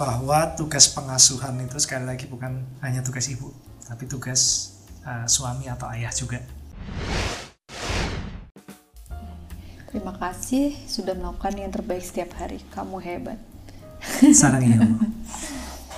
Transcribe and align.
bahwa 0.00 0.56
tugas 0.56 0.88
pengasuhan 0.96 1.60
itu 1.60 1.76
sekali 1.76 2.08
lagi 2.08 2.24
bukan 2.24 2.64
hanya 2.80 3.04
tugas 3.04 3.28
ibu, 3.28 3.52
tapi 3.84 4.08
tugas 4.08 4.72
uh, 5.04 5.28
suami 5.28 5.68
atau 5.68 5.92
ayah 5.92 6.08
juga. 6.08 6.40
Terima 9.92 10.16
kasih 10.16 10.72
sudah 10.88 11.12
melakukan 11.12 11.52
yang 11.52 11.68
terbaik 11.68 12.00
setiap 12.00 12.32
hari. 12.40 12.64
Kamu 12.72 12.96
hebat. 13.04 13.36
Sarang 14.32 14.64
ya. 14.64 14.80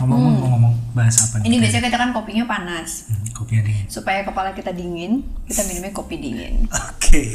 Ngomong-ngomong, 0.02 0.34
hmm. 0.34 0.50
ngomong 0.50 0.74
bahas 0.98 1.22
apa 1.22 1.38
nih? 1.38 1.46
Ini 1.46 1.56
biasanya 1.62 1.84
kita 1.86 1.98
kan 2.02 2.10
kopinya 2.10 2.44
panas. 2.50 3.06
Hmm, 3.06 3.30
kopinya 3.30 3.62
dingin. 3.70 3.86
Supaya 3.86 4.26
kepala 4.26 4.50
kita 4.50 4.74
dingin, 4.74 5.22
kita 5.46 5.62
minumnya 5.70 5.94
kopi 5.94 6.18
dingin. 6.18 6.66
Oke. 6.66 6.98
Okay. 6.98 7.30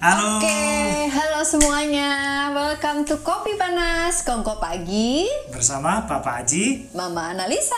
Halo. 0.00 0.40
Oke, 0.40 0.48
okay. 0.48 1.12
halo 1.12 1.44
semuanya. 1.44 2.08
Welcome 2.56 3.04
to 3.04 3.20
Kopi 3.20 3.52
Panas 3.60 4.24
Kongko 4.24 4.56
Pagi. 4.56 5.28
Bersama 5.52 6.08
Papa 6.08 6.40
Aji, 6.40 6.88
Mama 6.96 7.36
Analisa. 7.36 7.76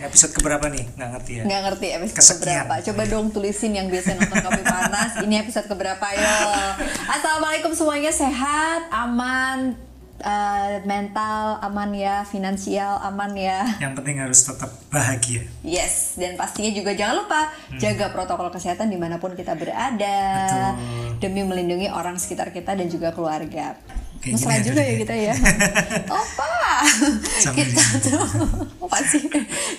episode 0.00 0.32
keberapa 0.32 0.64
nih? 0.72 0.88
Nggak 0.96 1.10
ngerti 1.12 1.32
ya? 1.36 1.42
Nggak 1.44 1.60
ngerti 1.60 1.86
episode 1.92 2.16
Kesekian. 2.16 2.40
keberapa. 2.40 2.74
Coba 2.88 3.02
dong 3.04 3.26
tulisin 3.36 3.76
yang 3.76 3.92
biasa 3.92 4.16
nonton 4.16 4.48
Kopi 4.48 4.64
Panas. 4.64 5.12
Ini 5.28 5.44
episode 5.44 5.68
keberapa 5.68 6.06
yo? 6.16 6.36
Assalamualaikum 7.20 7.76
semuanya 7.76 8.08
sehat, 8.08 8.88
aman, 8.88 9.76
uh, 10.20 10.80
mental 10.84 11.58
aman 11.64 11.90
ya, 11.92 12.22
finansial 12.24 13.00
aman 13.04 13.32
ya. 13.36 13.64
Yang 13.80 13.92
penting 14.00 14.16
harus 14.20 14.40
tetap 14.44 14.70
bahagia. 14.92 15.44
Yes, 15.64 16.16
dan 16.20 16.36
pastinya 16.36 16.70
juga 16.72 16.92
jangan 16.92 17.24
lupa 17.24 17.48
hmm. 17.48 17.80
jaga 17.80 18.12
protokol 18.12 18.48
kesehatan 18.52 18.92
di 18.92 18.98
mana 19.00 19.16
pun 19.16 19.32
kita 19.32 19.56
berada 19.56 20.18
Betul. 20.76 21.20
demi 21.20 21.42
melindungi 21.44 21.88
orang 21.88 22.20
sekitar 22.20 22.52
kita 22.52 22.76
dan 22.76 22.86
juga 22.88 23.12
keluarga. 23.16 23.76
Kayak 24.20 24.36
Mesra 24.36 24.56
juga 24.60 24.82
ya 24.84 24.94
kita 25.00 25.14
ya. 25.16 25.34
Opa. 26.20 26.52
kita 27.56 27.84
tuh 28.04 28.24
apa 28.84 28.98
sih? 29.08 29.24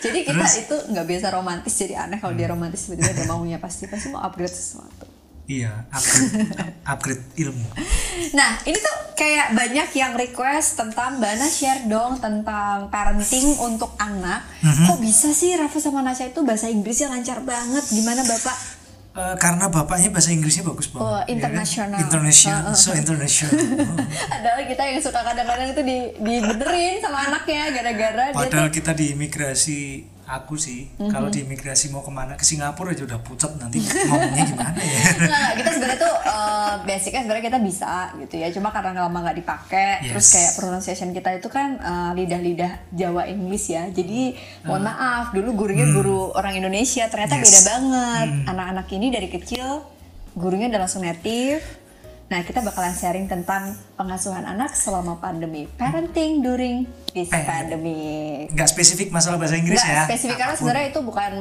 Jadi 0.02 0.20
kita 0.26 0.42
Terus? 0.42 0.66
itu 0.66 0.76
nggak 0.90 1.06
biasa 1.06 1.28
romantis 1.30 1.74
jadi 1.78 2.10
aneh 2.10 2.18
kalau 2.18 2.34
dia 2.34 2.50
romantis 2.50 2.90
tiba-tiba 2.90 3.14
dia 3.14 3.28
maunya 3.30 3.62
pasti 3.62 3.86
pasti 3.86 4.10
mau 4.10 4.26
upgrade 4.26 4.50
sesuatu. 4.50 5.11
Iya, 5.52 5.74
upgrade, 5.92 6.32
upgrade 6.96 7.24
ilmu. 7.44 7.68
Nah, 8.32 8.64
ini 8.64 8.78
tuh 8.80 8.96
kayak 9.20 9.52
banyak 9.52 9.90
yang 10.00 10.16
request 10.16 10.80
tentang 10.80 11.20
Bana 11.20 11.44
share 11.52 11.92
dong 11.92 12.24
tentang 12.24 12.88
parenting 12.88 13.60
untuk 13.60 13.92
anak. 14.00 14.48
Mm 14.64 14.72
-hmm. 14.72 14.86
Kok 14.88 15.00
bisa 15.04 15.30
sih 15.36 15.52
Rafa 15.60 15.76
sama 15.84 16.00
Nasya 16.00 16.32
itu 16.32 16.40
bahasa 16.48 16.72
Inggrisnya 16.72 17.12
lancar 17.12 17.44
banget? 17.44 17.84
Gimana 17.92 18.24
Bapak? 18.24 18.80
Uh, 19.12 19.36
karena 19.36 19.68
bapaknya 19.68 20.08
bahasa 20.08 20.32
Inggrisnya 20.32 20.64
bagus 20.64 20.88
banget. 20.88 21.04
Oh, 21.04 21.22
internasional. 21.28 22.00
Ya 22.00 22.08
kan? 22.08 22.08
International, 22.08 22.72
so 22.72 22.96
international. 22.96 23.60
Adalah 24.40 24.64
kita 24.64 24.84
yang 24.88 25.04
suka 25.04 25.20
kadang-kadang 25.20 25.68
itu 25.76 25.84
di 25.84 25.98
dibenerin 26.16 27.04
sama 27.04 27.28
anaknya 27.28 27.76
gara-gara 27.76 28.32
Padahal 28.32 28.72
dia 28.72 28.72
tuh, 28.72 28.76
kita 28.80 28.92
di 28.96 29.06
imigrasi 29.12 29.80
aku 30.32 30.56
sih 30.56 30.88
mm-hmm. 30.88 31.12
kalau 31.12 31.28
di 31.28 31.44
imigrasi 31.44 31.92
mau 31.92 32.00
ke 32.00 32.12
mana 32.12 32.40
ke 32.40 32.48
Singapura 32.48 32.96
aja 32.96 33.04
udah 33.04 33.20
pucat 33.20 33.52
nanti 33.60 33.84
ngomongnya 33.84 34.46
gimana 34.48 34.80
ya 34.80 35.02
nggak 35.28 35.50
kita 35.60 35.70
sebenarnya 35.76 36.00
tuh 36.00 36.16
uh, 36.24 36.74
basicnya 36.88 37.22
sebenarnya 37.28 37.46
kita 37.52 37.60
bisa 37.60 37.94
gitu 38.24 38.36
ya 38.40 38.48
cuma 38.56 38.72
karena 38.72 39.04
lama 39.04 39.18
nggak 39.28 39.38
dipakai 39.44 39.90
yes. 40.02 40.10
terus 40.16 40.28
kayak 40.32 40.52
pronunciation 40.56 41.10
kita 41.12 41.30
itu 41.36 41.48
kan 41.52 41.70
uh, 41.84 42.12
lidah-lidah 42.16 42.88
Jawa 42.96 43.28
Inggris 43.28 43.68
ya 43.68 43.92
jadi 43.92 44.40
mohon 44.64 44.84
uh. 44.84 44.88
maaf 44.88 45.26
dulu 45.36 45.68
gurunya 45.68 45.84
hmm. 45.84 45.96
guru 46.00 46.32
orang 46.32 46.56
Indonesia 46.56 47.04
ternyata 47.12 47.36
yes. 47.36 47.44
beda 47.44 47.62
banget 47.68 48.28
hmm. 48.32 48.52
anak-anak 48.56 48.88
ini 48.96 49.08
dari 49.12 49.28
kecil 49.28 49.84
gurunya 50.32 50.72
udah 50.72 50.80
langsung 50.88 51.04
native 51.04 51.81
Nah, 52.32 52.48
kita 52.48 52.64
bakalan 52.64 52.96
sharing 52.96 53.28
tentang 53.28 53.76
pengasuhan 54.00 54.48
anak 54.48 54.72
selama 54.72 55.20
pandemi, 55.20 55.68
parenting 55.76 56.40
during 56.40 56.88
this 57.12 57.28
eh, 57.28 57.44
pandemic. 57.44 58.56
Nggak 58.56 58.72
spesifik 58.72 59.12
masalah 59.12 59.36
bahasa 59.36 59.60
Inggris 59.60 59.84
Nggak 59.84 59.92
ya? 59.92 60.04
spesifik 60.08 60.38
karena 60.40 60.56
sebenarnya 60.56 60.88
itu 60.96 61.00
bukan 61.04 61.32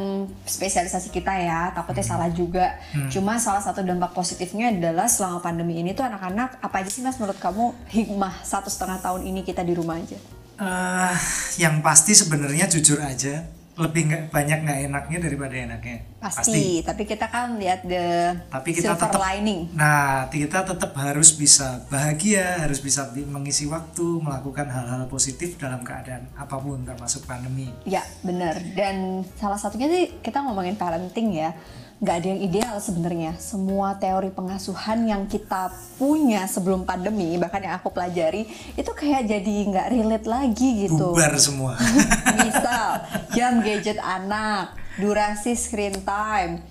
spesialisasi 0.42 1.14
kita 1.14 1.30
ya, 1.38 1.70
takutnya 1.70 2.02
hmm. 2.02 2.10
salah 2.10 2.28
juga. 2.34 2.74
Hmm. 2.90 3.06
Cuma 3.06 3.38
salah 3.38 3.62
satu 3.62 3.86
dampak 3.86 4.10
positifnya 4.18 4.74
adalah 4.74 5.06
selama 5.06 5.38
pandemi 5.38 5.78
ini 5.78 5.94
tuh 5.94 6.02
anak-anak 6.02 6.58
apa 6.58 6.82
aja 6.82 6.90
sih 6.90 7.06
mas 7.06 7.22
menurut 7.22 7.38
kamu 7.38 7.70
hikmah 7.94 8.42
satu 8.42 8.66
setengah 8.66 8.98
tahun 8.98 9.30
ini 9.30 9.46
kita 9.46 9.62
di 9.62 9.78
rumah 9.78 9.94
aja? 9.94 10.18
Uh, 10.58 11.14
yang 11.62 11.86
pasti 11.86 12.18
sebenarnya 12.18 12.66
jujur 12.66 12.98
aja 12.98 13.59
lebih 13.78 14.02
nggak 14.10 14.22
banyak 14.34 14.58
nggak 14.66 14.78
enaknya 14.90 15.18
daripada 15.22 15.54
enaknya? 15.54 15.98
Pasti, 16.20 16.38
pasti. 16.42 16.64
tapi 16.82 17.02
kita 17.06 17.26
kan 17.30 17.56
lihat 17.56 17.86
the 17.86 18.34
tapi 18.50 18.74
kita 18.74 18.92
silver 18.92 19.08
tetap, 19.08 19.22
lining. 19.22 19.60
Nah 19.72 20.26
kita 20.28 20.58
tetap 20.66 20.92
harus 20.98 21.30
bisa 21.34 21.86
bahagia 21.86 22.66
harus 22.66 22.82
bisa 22.82 23.08
mengisi 23.14 23.70
waktu 23.70 24.04
melakukan 24.20 24.66
hal-hal 24.68 25.06
positif 25.06 25.56
dalam 25.56 25.80
keadaan 25.86 26.28
apa 26.34 26.56
pun 26.58 26.82
termasuk 26.82 27.24
pandemi. 27.24 27.70
Ya 27.86 28.02
benar. 28.20 28.58
Dan 28.74 29.22
salah 29.38 29.56
satunya 29.56 29.86
sih 29.86 30.04
kita 30.20 30.42
ngomongin 30.44 30.74
parenting 30.74 31.36
ya 31.36 31.54
nggak 32.00 32.16
ada 32.16 32.26
yang 32.32 32.40
ideal 32.40 32.76
sebenarnya. 32.80 33.36
Semua 33.36 33.92
teori 34.00 34.32
pengasuhan 34.32 35.04
yang 35.04 35.28
kita 35.28 35.68
punya 36.00 36.48
sebelum 36.48 36.88
pandemi, 36.88 37.36
bahkan 37.36 37.60
yang 37.60 37.76
aku 37.76 37.92
pelajari, 37.92 38.48
itu 38.74 38.90
kayak 38.96 39.28
jadi 39.28 39.56
nggak 39.68 39.86
relate 39.92 40.26
lagi 40.26 40.88
gitu. 40.88 41.12
Bubar 41.12 41.36
semua. 41.36 41.76
Misal 42.44 43.04
jam 43.36 43.60
gadget 43.60 44.00
anak, 44.00 44.72
durasi 44.96 45.52
screen 45.52 46.00
time, 46.00 46.64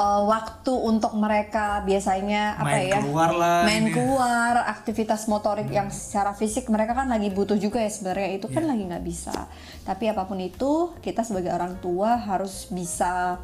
uh, 0.00 0.22
waktu 0.24 0.72
untuk 0.72 1.12
mereka 1.12 1.84
biasanya 1.84 2.56
apa 2.56 2.72
main 2.72 2.88
ya 2.88 2.98
keluar 3.04 3.30
lah 3.36 3.60
main 3.68 3.84
ini. 3.84 3.92
keluar 3.92 4.54
aktivitas 4.72 5.28
motorik 5.28 5.68
hmm. 5.68 5.76
yang 5.76 5.88
secara 5.92 6.32
fisik 6.32 6.72
mereka 6.72 6.96
kan 6.96 7.12
lagi 7.12 7.28
butuh 7.28 7.60
juga 7.60 7.84
ya 7.84 7.92
sebenarnya 7.92 8.40
itu 8.40 8.46
yeah. 8.48 8.54
kan 8.56 8.62
iya. 8.64 8.70
lagi 8.72 8.82
nggak 8.88 9.04
bisa 9.04 9.36
tapi 9.84 10.04
apa 10.08 10.24
pun 10.24 10.40
itu 10.40 10.96
kita 11.04 11.20
sebagai 11.20 11.52
orang 11.52 11.76
tua 11.84 12.16
harus 12.16 12.64
bisa 12.72 13.36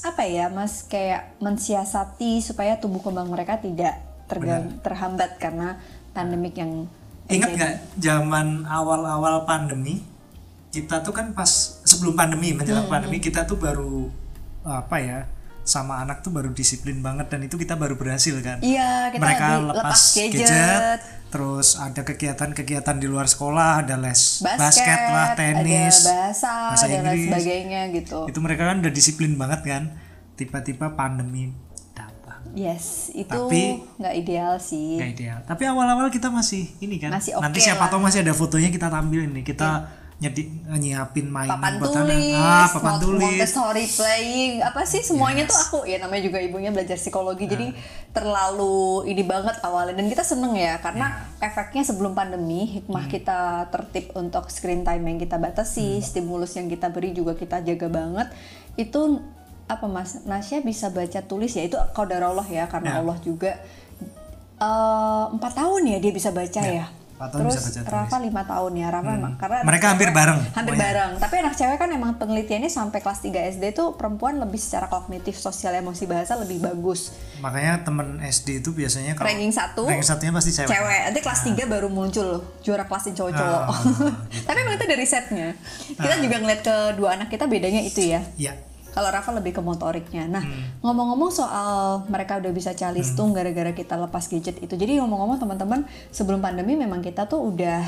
apa 0.00 0.24
ya 0.24 0.48
mas 0.48 0.88
kayak 0.88 1.36
mensiasati 1.44 2.40
supaya 2.40 2.80
tubuh 2.80 3.04
kembang 3.04 3.28
mereka 3.28 3.60
tidak 3.60 4.00
tergang, 4.24 4.80
terhambat 4.80 5.36
karena 5.36 5.76
pandemik 6.16 6.56
yang 6.56 6.88
ingat 7.28 7.50
nggak 7.52 7.74
zaman 8.00 8.64
awal-awal 8.64 9.44
pandemi? 9.44 10.00
Kita 10.72 11.04
tuh 11.04 11.12
kan 11.12 11.36
pas 11.36 11.48
sebelum 11.84 12.16
pandemi 12.16 12.56
menjelang 12.56 12.88
hmm. 12.88 12.94
pandemi 12.96 13.20
kita 13.20 13.44
tuh 13.44 13.60
baru 13.60 14.08
apa 14.64 14.96
ya 15.02 15.20
sama 15.62 16.02
anak 16.02 16.26
tuh 16.26 16.34
baru 16.34 16.50
disiplin 16.50 16.98
banget 16.98 17.30
dan 17.30 17.46
itu 17.46 17.54
kita 17.54 17.78
baru 17.78 17.94
berhasil 17.94 18.34
kan. 18.42 18.58
Iya, 18.58 19.14
kita 19.14 19.22
mereka 19.22 19.46
lepas, 19.62 19.78
lepas 19.78 20.00
gadget. 20.18 20.42
gadget, 20.42 21.00
terus 21.30 21.68
ada 21.78 22.02
kegiatan-kegiatan 22.02 22.96
di 22.98 23.06
luar 23.06 23.30
sekolah, 23.30 23.86
ada 23.86 23.94
les 23.94 24.42
basket, 24.42 24.58
basket 24.58 25.00
lah, 25.14 25.28
tenis, 25.38 25.96
ada 26.02 26.10
bahasa, 26.10 26.52
bahasa 26.74 26.84
dan 26.90 27.02
Inggris, 27.06 27.26
sebagainya 27.30 27.80
gitu. 27.94 28.18
Itu 28.26 28.38
mereka 28.42 28.62
kan 28.66 28.76
udah 28.82 28.92
disiplin 28.92 29.32
banget 29.38 29.60
kan. 29.62 29.82
Tiba-tiba 30.34 30.98
pandemi 30.98 31.54
datang. 31.94 32.42
Yes, 32.58 33.14
itu 33.14 33.40
nggak 34.02 34.14
ideal 34.18 34.58
sih. 34.58 34.98
Nggak 34.98 35.10
ideal. 35.14 35.38
Tapi 35.46 35.62
awal-awal 35.70 36.10
kita 36.10 36.26
masih 36.26 36.66
ini 36.82 36.98
kan. 36.98 37.14
Masih 37.14 37.38
okay 37.38 37.44
Nanti 37.46 37.58
siapa 37.62 37.86
tahu 37.86 38.02
masih 38.02 38.26
ada 38.26 38.34
fotonya 38.34 38.74
kita 38.74 38.90
tampilin 38.90 39.30
nih. 39.30 39.46
Kita 39.46 39.70
yeah 39.70 40.01
nyedi 40.22 40.42
nyiapin 40.70 41.26
mainan 41.26 41.58
papan 41.58 41.72
buat 41.82 41.90
tulis, 41.98 42.38
ah 42.38 42.70
papan 42.70 42.94
tulis 43.02 43.26
Montessori 43.26 43.84
playing 43.90 44.54
apa 44.62 44.86
sih 44.86 45.02
semuanya 45.02 45.42
yes. 45.42 45.50
tuh 45.50 45.58
aku 45.58 45.78
ya 45.90 45.98
namanya 45.98 46.22
juga 46.30 46.38
ibunya 46.38 46.70
belajar 46.70 46.94
psikologi 46.94 47.50
nah. 47.50 47.58
jadi 47.58 47.66
terlalu 48.14 49.10
ini 49.10 49.26
banget 49.26 49.58
awalnya 49.66 49.98
dan 49.98 50.06
kita 50.06 50.22
seneng 50.22 50.54
ya 50.54 50.78
karena 50.78 51.26
yeah. 51.42 51.50
efeknya 51.50 51.82
sebelum 51.82 52.14
pandemi 52.14 52.70
hikmah 52.78 53.10
hmm. 53.10 53.12
kita 53.18 53.66
tertib 53.74 54.14
untuk 54.14 54.46
screen 54.46 54.86
time 54.86 55.02
yang 55.02 55.18
kita 55.18 55.42
batasi 55.42 55.98
hmm. 55.98 56.06
stimulus 56.06 56.54
yang 56.54 56.70
kita 56.70 56.86
beri 56.94 57.10
juga 57.10 57.34
kita 57.34 57.58
jaga 57.58 57.90
banget 57.90 58.30
itu 58.78 59.18
apa 59.66 59.86
mas 59.90 60.22
Nasya 60.22 60.62
bisa 60.62 60.86
baca 60.94 61.18
tulis 61.26 61.50
ya 61.50 61.66
itu 61.66 61.74
kaudarullah 61.98 62.46
ya 62.46 62.70
karena 62.70 62.94
yeah. 62.94 63.00
Allah 63.02 63.18
juga 63.26 63.58
eh, 64.62 65.24
empat 65.34 65.52
uh, 65.52 65.56
tahun 65.66 65.82
ya 65.90 65.98
dia 65.98 66.12
bisa 66.14 66.30
baca 66.30 66.62
yeah. 66.62 66.86
ya 66.86 67.01
Terus 67.30 67.54
bisa 67.54 67.82
baca 67.82 67.90
Rafa 67.92 68.16
lima 68.18 68.42
tahun 68.42 68.72
ya, 68.74 68.88
Rafa 68.90 69.12
hmm. 69.14 69.32
karena 69.38 69.58
mereka 69.62 69.86
hampir 69.94 70.08
bareng. 70.10 70.40
Hampir 70.56 70.74
banyak. 70.74 70.82
bareng. 70.82 71.10
Tapi 71.20 71.34
anak 71.38 71.54
cewek 71.54 71.76
kan 71.78 71.88
emang 71.92 72.10
penelitiannya 72.18 72.70
sampai 72.72 72.98
kelas 72.98 73.20
3 73.22 73.52
SD 73.58 73.64
tuh 73.76 73.94
perempuan 73.94 74.40
lebih 74.40 74.58
secara 74.58 74.90
kognitif, 74.90 75.38
sosial, 75.38 75.76
emosi, 75.78 76.04
bahasa 76.10 76.34
lebih 76.34 76.58
bagus. 76.58 77.14
Makanya 77.38 77.86
temen 77.86 78.18
SD 78.24 78.64
itu 78.64 78.74
biasanya 78.74 79.14
kalau 79.14 79.28
ranking 79.30 79.54
satu, 79.54 79.86
ranking 79.86 80.08
satunya 80.08 80.32
pasti 80.32 80.50
cewek. 80.56 80.70
Cewek. 80.72 81.00
Nanti 81.12 81.20
kelas 81.20 81.40
ah. 81.44 81.54
3 81.54 81.74
baru 81.78 81.88
muncul 81.92 82.28
juara 82.64 82.84
kelasnya 82.88 83.12
cowok-cowok. 83.14 83.62
Ah, 83.62 83.76
gitu. 83.76 84.06
Tapi 84.48 84.58
emang 84.64 84.74
itu 84.80 84.86
dari 84.88 85.06
setnya. 85.06 85.48
Kita 85.94 86.16
ah. 86.16 86.22
juga 86.24 86.36
ngeliat 86.40 86.60
ke 86.64 86.76
dua 86.96 87.20
anak 87.20 87.28
kita 87.30 87.44
bedanya 87.46 87.84
itu 87.84 88.02
ya. 88.02 88.24
Iya 88.40 88.71
kalau 88.92 89.08
Rafa 89.08 89.32
lebih 89.32 89.56
ke 89.56 89.62
motoriknya. 89.64 90.28
Nah, 90.28 90.44
hmm. 90.44 90.84
ngomong-ngomong 90.84 91.32
soal 91.32 92.04
mereka 92.12 92.36
udah 92.38 92.52
bisa 92.52 92.76
calistung 92.76 93.32
hmm. 93.32 93.36
gara-gara 93.40 93.72
kita 93.72 93.96
lepas 93.96 94.28
gadget 94.28 94.60
itu. 94.60 94.76
Jadi 94.76 95.00
ngomong-ngomong 95.00 95.40
teman-teman, 95.40 95.88
sebelum 96.12 96.44
pandemi 96.44 96.76
memang 96.76 97.00
kita 97.00 97.24
tuh 97.24 97.40
udah 97.40 97.80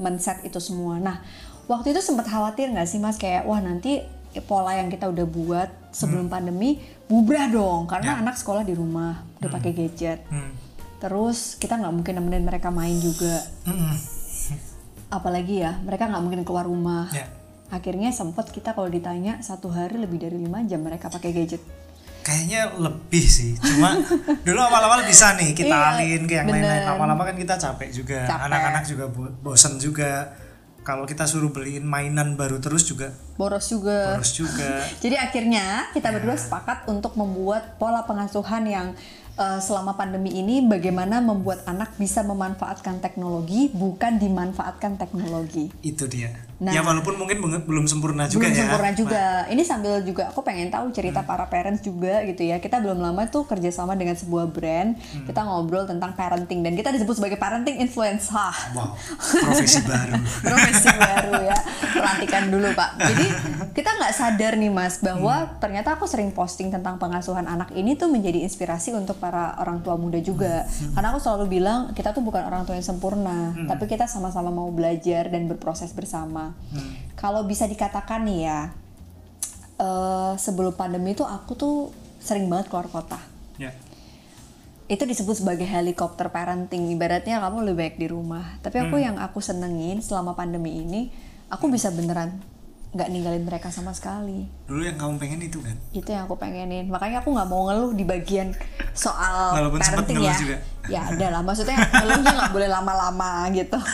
men-set 0.00 0.40
itu 0.48 0.56
semua. 0.56 0.96
Nah, 0.96 1.20
waktu 1.68 1.92
itu 1.92 2.00
sempat 2.00 2.26
khawatir 2.26 2.72
nggak 2.72 2.88
sih 2.88 2.98
Mas 2.98 3.20
kayak 3.20 3.44
wah 3.44 3.60
nanti 3.60 4.02
pola 4.48 4.72
yang 4.72 4.88
kita 4.88 5.12
udah 5.12 5.26
buat 5.28 5.68
sebelum 5.92 6.32
pandemi 6.32 6.80
bubrah 7.04 7.52
dong 7.52 7.84
karena 7.84 8.16
Ya. 8.16 8.20
anak 8.24 8.40
sekolah 8.40 8.64
di 8.64 8.72
rumah 8.72 9.20
udah 9.36 9.50
pakai 9.52 9.76
gadget 9.76 10.24
Hmm. 10.32 10.56
terus 10.96 11.60
kita 11.60 11.76
nggak 11.76 11.92
mungkin 11.92 12.16
nemenin 12.16 12.40
mereka 12.48 12.72
main 12.72 12.96
juga 12.96 13.44
Mm-mm. 13.68 13.92
apalagi 15.12 15.60
ya 15.60 15.76
mereka 15.84 16.08
nggak 16.08 16.22
mungkin 16.24 16.42
keluar 16.48 16.64
rumah 16.64 17.12
Ya. 17.12 17.28
Akhirnya 17.72 18.12
sempat 18.12 18.48
kita 18.48 18.70
kalau 18.70 18.86
ditanya 18.86 19.40
satu 19.40 19.66
hari 19.66 19.96
lebih 19.96 20.20
dari 20.20 20.36
lima 20.36 20.60
jam 20.62 20.80
mereka 20.80 21.08
pakai 21.08 21.32
gadget 21.32 21.64
Kayaknya 22.22 22.78
lebih 22.78 23.26
sih. 23.26 23.58
Cuma 23.58 23.98
dulu 24.46 24.62
awal-awal 24.62 25.02
bisa 25.02 25.34
nih 25.34 25.50
kita 25.50 25.74
Iya, 25.74 25.90
alin 25.90 26.22
ke 26.22 26.38
yang 26.38 26.46
lain-lain. 26.46 26.86
Lama-lama 26.86 27.26
kan 27.26 27.34
kita 27.34 27.58
capek 27.58 27.90
juga. 27.90 28.30
Anak-anak 28.30 28.86
juga 28.86 29.10
bo- 29.10 29.34
bosen 29.42 29.74
juga. 29.76 30.30
Kalau 30.82 31.02
kita 31.02 31.26
suruh 31.26 31.50
beliin 31.50 31.82
mainan 31.82 32.34
baru 32.34 32.58
terus 32.58 32.82
juga 32.84 33.10
boros 33.34 33.66
juga 33.66 34.14
boros 34.14 34.34
juga. 34.34 34.86
Jadi 35.02 35.14
akhirnya 35.14 35.90
kita 35.90 36.10
Ya. 36.10 36.14
berdua 36.14 36.34
sepakat 36.36 36.86
untuk 36.86 37.14
membuat 37.14 37.74
pola 37.74 38.02
pengasuhan 38.02 38.66
yang 38.66 38.94
eh, 39.42 39.58
selama 39.58 39.98
pandemi 39.98 40.30
ini 40.30 40.62
bagaimana 40.62 41.18
membuat 41.18 41.66
anak 41.66 41.98
bisa 41.98 42.22
memanfaatkan 42.22 43.02
teknologi 43.02 43.68
bukan 43.74 44.22
dimanfaatkan 44.22 44.94
teknologi. 44.96 45.74
Itu 45.82 46.06
dia. 46.06 46.30
Nah. 46.62 46.70
ya 46.70 46.78
walaupun 46.86 47.18
mungkin 47.18 47.42
belum 47.42 47.90
sempurna 47.90 48.30
juga 48.30 48.46
belum 48.46 48.54
ya. 48.54 48.62
sempurna 48.62 48.90
juga. 48.94 49.24
Ini 49.50 49.62
sambil 49.66 49.98
juga 50.06 50.30
aku 50.30 50.46
pengen 50.46 50.70
tahu 50.70 50.94
cerita 50.94 51.26
para 51.26 51.50
parents 51.50 51.82
juga 51.82 52.22
gitu 52.22 52.46
ya. 52.46 52.62
Kita 52.62 52.78
belum 52.78 53.02
lama 53.02 53.26
tuh 53.26 53.42
kerjasama 53.50 53.98
dengan 53.98 54.14
sebuah 54.14 54.46
brand. 54.46 54.94
Kita 55.26 55.42
ngobrol 55.42 55.90
tentang 55.90 56.14
parenting 56.14 56.62
dan 56.62 56.78
kita 56.78 56.94
disebut 56.94 57.18
sebagai 57.18 57.34
parenting 57.34 57.82
influencer. 57.82 58.54
Wow, 58.78 58.94
profesi 59.18 59.82
baru. 59.90 60.14
profesi 60.38 60.88
baru 60.94 61.34
ya 61.42 61.56
pelantikan 61.92 62.44
dulu 62.50 62.68
pak 62.76 62.90
jadi 62.98 63.26
kita 63.72 63.90
nggak 63.96 64.12
sadar 64.12 64.52
nih 64.58 64.72
mas 64.72 64.98
bahwa 65.00 65.56
ternyata 65.62 65.94
aku 65.96 66.04
sering 66.04 66.34
posting 66.34 66.68
tentang 66.68 67.00
pengasuhan 67.00 67.48
anak 67.48 67.72
ini 67.72 67.96
tuh 67.96 68.10
menjadi 68.10 68.44
inspirasi 68.44 68.92
untuk 68.92 69.16
para 69.16 69.31
orang 69.32 69.80
tua 69.80 69.96
muda 69.96 70.20
juga. 70.20 70.68
Karena 70.92 71.12
aku 71.12 71.20
selalu 71.20 71.60
bilang 71.60 71.90
kita 71.96 72.12
tuh 72.12 72.20
bukan 72.20 72.44
orang 72.44 72.68
tua 72.68 72.76
yang 72.76 72.84
sempurna 72.84 73.56
tapi 73.66 73.88
kita 73.88 74.04
sama-sama 74.04 74.52
mau 74.52 74.68
belajar 74.70 75.32
dan 75.32 75.48
berproses 75.48 75.90
bersama. 75.96 76.52
Kalau 77.16 77.44
bisa 77.48 77.64
dikatakan 77.64 78.28
nih 78.28 78.38
ya 78.46 78.60
eh, 79.80 80.32
sebelum 80.36 80.76
pandemi 80.76 81.16
tuh 81.16 81.26
aku 81.26 81.52
tuh 81.56 81.76
sering 82.22 82.46
banget 82.46 82.68
keluar 82.70 82.88
kota. 82.88 83.18
Ya. 83.60 83.72
itu 84.90 85.08
disebut 85.08 85.40
sebagai 85.40 85.64
helikopter 85.64 86.28
parenting. 86.28 86.92
Ibaratnya 86.92 87.40
kamu 87.40 87.64
lebih 87.64 87.76
baik 87.80 87.96
di 87.96 88.06
rumah. 88.12 88.60
Tapi 88.60 88.76
aku 88.76 89.00
yang 89.00 89.16
aku 89.16 89.40
senengin 89.40 90.04
selama 90.04 90.36
pandemi 90.36 90.84
ini 90.84 91.08
aku 91.48 91.72
bisa 91.72 91.88
beneran 91.88 92.36
nggak 92.92 93.08
ninggalin 93.08 93.44
mereka 93.48 93.72
sama 93.72 93.96
sekali. 93.96 94.44
Dulu 94.68 94.84
yang 94.84 95.00
kamu 95.00 95.16
pengen 95.16 95.40
itu 95.40 95.64
kan. 95.64 95.72
itu 95.96 96.08
yang 96.12 96.28
aku 96.28 96.36
pengenin. 96.36 96.92
Makanya 96.92 97.24
aku 97.24 97.32
nggak 97.32 97.48
mau 97.48 97.64
ngeluh 97.72 97.96
di 97.96 98.04
bagian 98.04 98.52
soal 98.92 99.56
Walaupun 99.56 99.80
parenting 99.80 100.20
ya. 100.20 100.36
juga. 100.36 100.56
ya 100.92 101.00
ada 101.08 101.26
lah. 101.32 101.40
Maksudnya 101.40 101.80
ngeluhnya 101.88 102.32
nggak 102.36 102.52
boleh 102.52 102.68
lama-lama 102.68 103.48
gitu. 103.56 103.80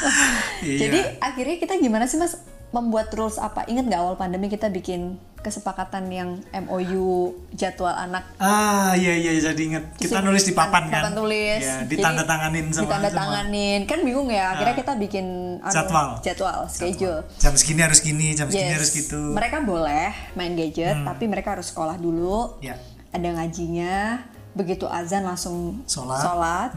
Iya. 0.59 0.79
jadi 0.91 0.99
akhirnya 1.23 1.57
kita 1.63 1.75
gimana 1.79 2.11
sih 2.11 2.19
mas? 2.19 2.43
Membuat 2.75 3.15
rules 3.15 3.39
apa? 3.39 3.63
Inget 3.71 3.87
nggak 3.87 4.03
awal 4.03 4.19
pandemi 4.19 4.51
kita 4.51 4.67
bikin 4.69 5.23
kesepakatan 5.39 6.05
yang 6.09 6.31
MOU 6.53 7.31
jadwal 7.51 7.91
anak 7.91 8.27
Ah 8.37 8.93
iya 8.93 9.15
iya 9.15 9.33
jadi 9.41 9.59
inget. 9.59 9.85
Kita 9.95 10.19
nulis 10.19 10.43
di 10.43 10.53
papan 10.53 10.87
kan. 10.87 11.03
papan 11.03 11.15
tulis 11.15 11.61
Ya, 11.61 11.83
ditandatanganin 11.85 12.67
sama 12.71 12.85
ditandatanganin 12.85 13.81
kan 13.85 14.01
bingung 14.01 14.27
ya 14.27 14.53
akhirnya 14.53 14.75
kita 14.75 14.93
bikin 14.95 15.27
anu, 15.59 15.71
Jadwal. 15.71 16.09
jadwal 16.21 16.59
schedule 16.67 17.21
Jam 17.37 17.55
segini 17.55 17.81
harus 17.81 18.01
gini, 18.01 18.33
jam 18.33 18.47
segini 18.47 18.67
Yes. 18.67 18.77
harus 18.77 18.91
gitu. 18.93 19.21
mereka 19.33 19.61
boleh 19.61 20.11
main 20.35 20.53
gadget 20.53 20.99
tapi 21.01 21.25
mereka 21.25 21.55
harus 21.55 21.69
sekolah 21.69 21.97
dulu 21.97 22.59
Ya. 22.59 22.75
ada 23.09 23.29
ngajinya 23.31 24.23
begitu 24.51 24.85
azan 24.85 25.23
langsung 25.23 25.85
Sholat. 25.85 26.19
sholat. 26.19 26.71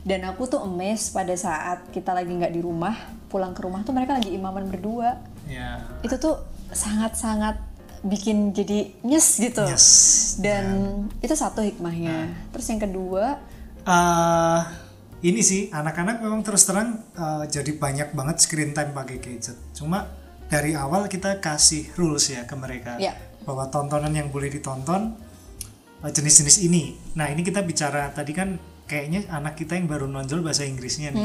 dan 0.00 0.24
aku 0.24 0.44
tuh 0.46 0.60
emes 0.60 1.08
pada 1.08 1.30
saat 1.32 1.84
kita 1.88 2.10
lagi 2.10 2.28
nggak 2.28 2.50
di 2.50 2.58
rumah 2.58 2.96
pulang 3.28 3.52
ke 3.52 3.62
rumah 3.62 3.80
tuh 3.80 3.92
mereka 3.92 4.16
lagi 4.16 4.32
imaman 4.32 4.66
berdua 4.66 5.20
Ya. 5.46 5.86
itu 6.00 6.16
tuh 6.16 6.40
sangat-sangat 6.70 7.58
bikin 8.02 8.50
jadi 8.50 8.96
nyes 9.02 9.36
gitu 9.36 9.60
Yes. 9.62 9.86
dan 10.38 10.64
itu 11.20 11.32
satu 11.32 11.60
hikmahnya 11.60 12.32
terus 12.48 12.66
yang 12.66 12.80
kedua 12.80 13.36
eh 13.82 14.60
ini 15.20 15.40
sih 15.40 15.68
anak-anak 15.68 16.24
memang 16.24 16.40
terus 16.40 16.64
terang 16.64 16.96
eh, 17.12 17.44
jadi 17.46 17.76
banyak 17.76 18.08
banget 18.10 18.40
screen 18.40 18.72
time 18.72 18.96
pakai 18.96 19.20
gadget. 19.20 19.52
Cuma 19.76 20.08
dari 20.48 20.72
awal 20.72 21.06
kita 21.06 21.36
kasih 21.38 21.92
rules 21.94 22.32
ya 22.32 22.48
ke 22.48 22.56
mereka 22.56 22.96
Ya. 22.96 23.12
bahwa 23.44 23.68
tontonan 23.68 24.10
yang 24.10 24.32
boleh 24.32 24.48
ditonton 24.48 25.12
eh, 26.00 26.08
jenis-jenis 26.08 26.64
ini. 26.64 26.96
Nah 27.14 27.28
ini 27.28 27.44
kita 27.44 27.60
bicara 27.60 28.08
tadi 28.10 28.32
kan 28.32 28.56
kayaknya 28.90 29.22
anak 29.30 29.54
kita 29.54 29.72
yang 29.72 29.86
baru 29.86 30.04
nonjol 30.04 30.42
bahasa 30.42 30.66
Inggrisnya 30.66 31.08
nih. 31.08 31.22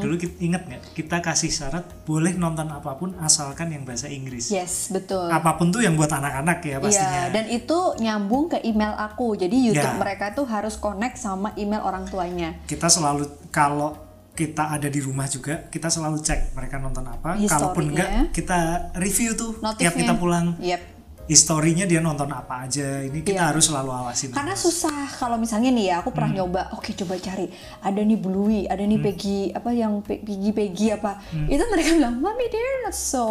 Dulu 0.00 0.16
kita 0.16 0.40
ingat 0.40 0.64
nggak? 0.64 0.82
Kita 0.92 1.20
kasih 1.20 1.52
syarat 1.52 1.84
boleh 2.02 2.32
nonton 2.34 2.64
apa 2.66 2.96
pun 2.96 3.12
asalkan 3.18 3.68
yang 3.68 3.84
bahasa 3.84 4.08
Inggris. 4.08 4.48
yes 4.48 4.88
betul 4.88 5.28
Apa 5.28 5.54
pun 5.54 5.68
tuh 5.68 5.84
yang 5.84 5.92
buat 5.92 6.08
anak-anak 6.08 6.58
ya 6.62 6.80
pastinya. 6.80 7.12
Iya, 7.20 7.24
dan 7.30 7.44
itu 7.46 7.78
nyambung 7.98 8.48
ke 8.48 8.58
email 8.62 8.96
aku. 8.96 9.36
Jadi 9.36 9.52
YouTube 9.62 9.84
Ya. 9.84 10.00
mereka 10.00 10.32
tuh 10.32 10.46
harus 10.46 10.74
connect 10.74 11.18
sama 11.18 11.52
email 11.54 11.82
orang 11.82 12.08
tuanya. 12.08 12.56
kita 12.64 12.88
selalu 12.88 13.28
kalau 13.48 13.92
kita 14.32 14.72
ada 14.72 14.88
di 14.88 14.96
rumah 14.98 15.26
juga 15.26 15.68
kita 15.68 15.86
selalu 15.86 16.16
cek 16.18 16.56
mereka 16.56 16.80
nonton 16.80 17.04
apa 17.04 17.36
kalaupun 17.36 17.92
enggak 17.92 18.32
kita 18.32 18.58
review 18.96 19.34
tuh 19.34 19.52
tiap 19.52 19.76
Notifnya. 19.76 19.92
kita 19.98 20.12
pulang 20.16 20.46
Yep. 20.56 20.80
Historinya 21.24 21.84
dia 21.84 21.98
nonton 21.98 22.28
apa 22.28 22.66
aja. 22.66 23.00
Ini 23.00 23.22
kita 23.22 23.38
Iya. 23.38 23.48
harus 23.50 23.64
selalu 23.66 23.90
awasin 23.90 24.30
Karena 24.30 24.52
susah. 24.52 25.06
Kalau 25.12 25.36
misalnya 25.36 25.70
nih 25.70 25.84
ya, 25.88 25.94
aku 26.00 26.10
Hmm. 26.10 26.16
pernah 26.16 26.30
nyoba, 26.38 26.62
oke 26.72 26.90
coba 26.94 27.14
cari, 27.16 27.46
ada 27.78 28.00
nih 28.00 28.18
Bluey, 28.18 28.66
ada 28.66 28.82
nih 28.82 28.98
Peggy, 28.98 29.50
apa 29.50 29.70
yang 29.70 30.00
Pe- 30.00 30.18
Peggy 30.18 30.50
Peggy 30.50 30.90
apa, 30.90 31.22
Hmm. 31.28 31.46
itu 31.46 31.62
mereka 31.64 31.90
bilang, 31.92 32.14
mami 32.18 32.46
they're 32.46 32.82
not 32.82 32.92
so 32.92 33.24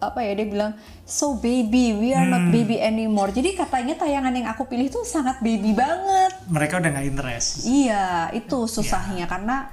apa 0.00 0.24
ya 0.24 0.32
dia 0.32 0.48
bilang 0.48 0.72
so 1.04 1.36
baby. 1.36 1.92
We 1.92 2.10
are 2.10 2.24
Hmm. 2.24 2.32
not 2.32 2.44
baby 2.48 2.80
anymore. 2.80 3.28
Jadi 3.28 3.52
katanya 3.52 3.94
tayangan 3.94 4.32
yang 4.32 4.48
aku 4.48 4.64
pilih 4.64 4.88
tuh 4.88 5.04
sangat 5.04 5.38
baby 5.38 5.76
banget. 5.76 6.40
Mereka 6.48 6.80
udah 6.80 6.88
nggak 6.90 7.06
interest. 7.06 7.68
Iya, 7.68 8.32
itu 8.32 8.64
susahnya. 8.64 9.28
Karena 9.28 9.68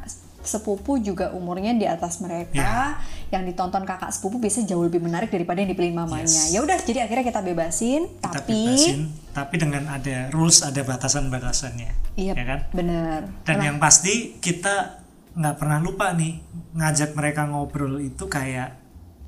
sepupu 0.47 0.97
juga 0.97 1.35
umurnya 1.35 1.75
di 1.75 1.85
atas 1.85 2.23
mereka. 2.23 2.57
Ya. 2.57 2.97
Yang 3.27 3.53
ditonton 3.53 3.83
kakak 3.83 4.15
sepupu 4.15 4.39
biasanya 4.39 4.73
jauh 4.73 4.87
lebih 4.87 5.03
menarik 5.03 5.27
daripada 5.27 5.59
yang 5.59 5.69
dipilih 5.69 5.93
mamanya. 5.93 6.25
Yes. 6.25 6.55
Ya 6.55 6.63
udah, 6.63 6.79
jadi 6.81 7.03
akhirnya 7.03 7.27
kita 7.27 7.43
bebasin, 7.43 8.07
kita 8.23 8.31
tapi 8.39 8.55
bebasin 8.55 9.27
tapi 9.37 9.61
dengan 9.61 9.85
ada 9.85 10.33
rules 10.33 10.65
ada 10.65 10.81
batasan-batasannya 10.81 12.17
iya 12.17 12.33
ya 12.33 12.41
kan 12.41 12.59
bener. 12.73 13.29
dan 13.45 13.57
yang 13.61 13.77
pasti 13.77 14.41
kita 14.41 15.05
nggak 15.37 15.55
pernah 15.61 15.77
lupa 15.77 16.09
nih 16.17 16.41
ngajak 16.73 17.13
mereka 17.13 17.45
ngobrol 17.45 18.01
itu 18.01 18.25
kayak 18.25 18.81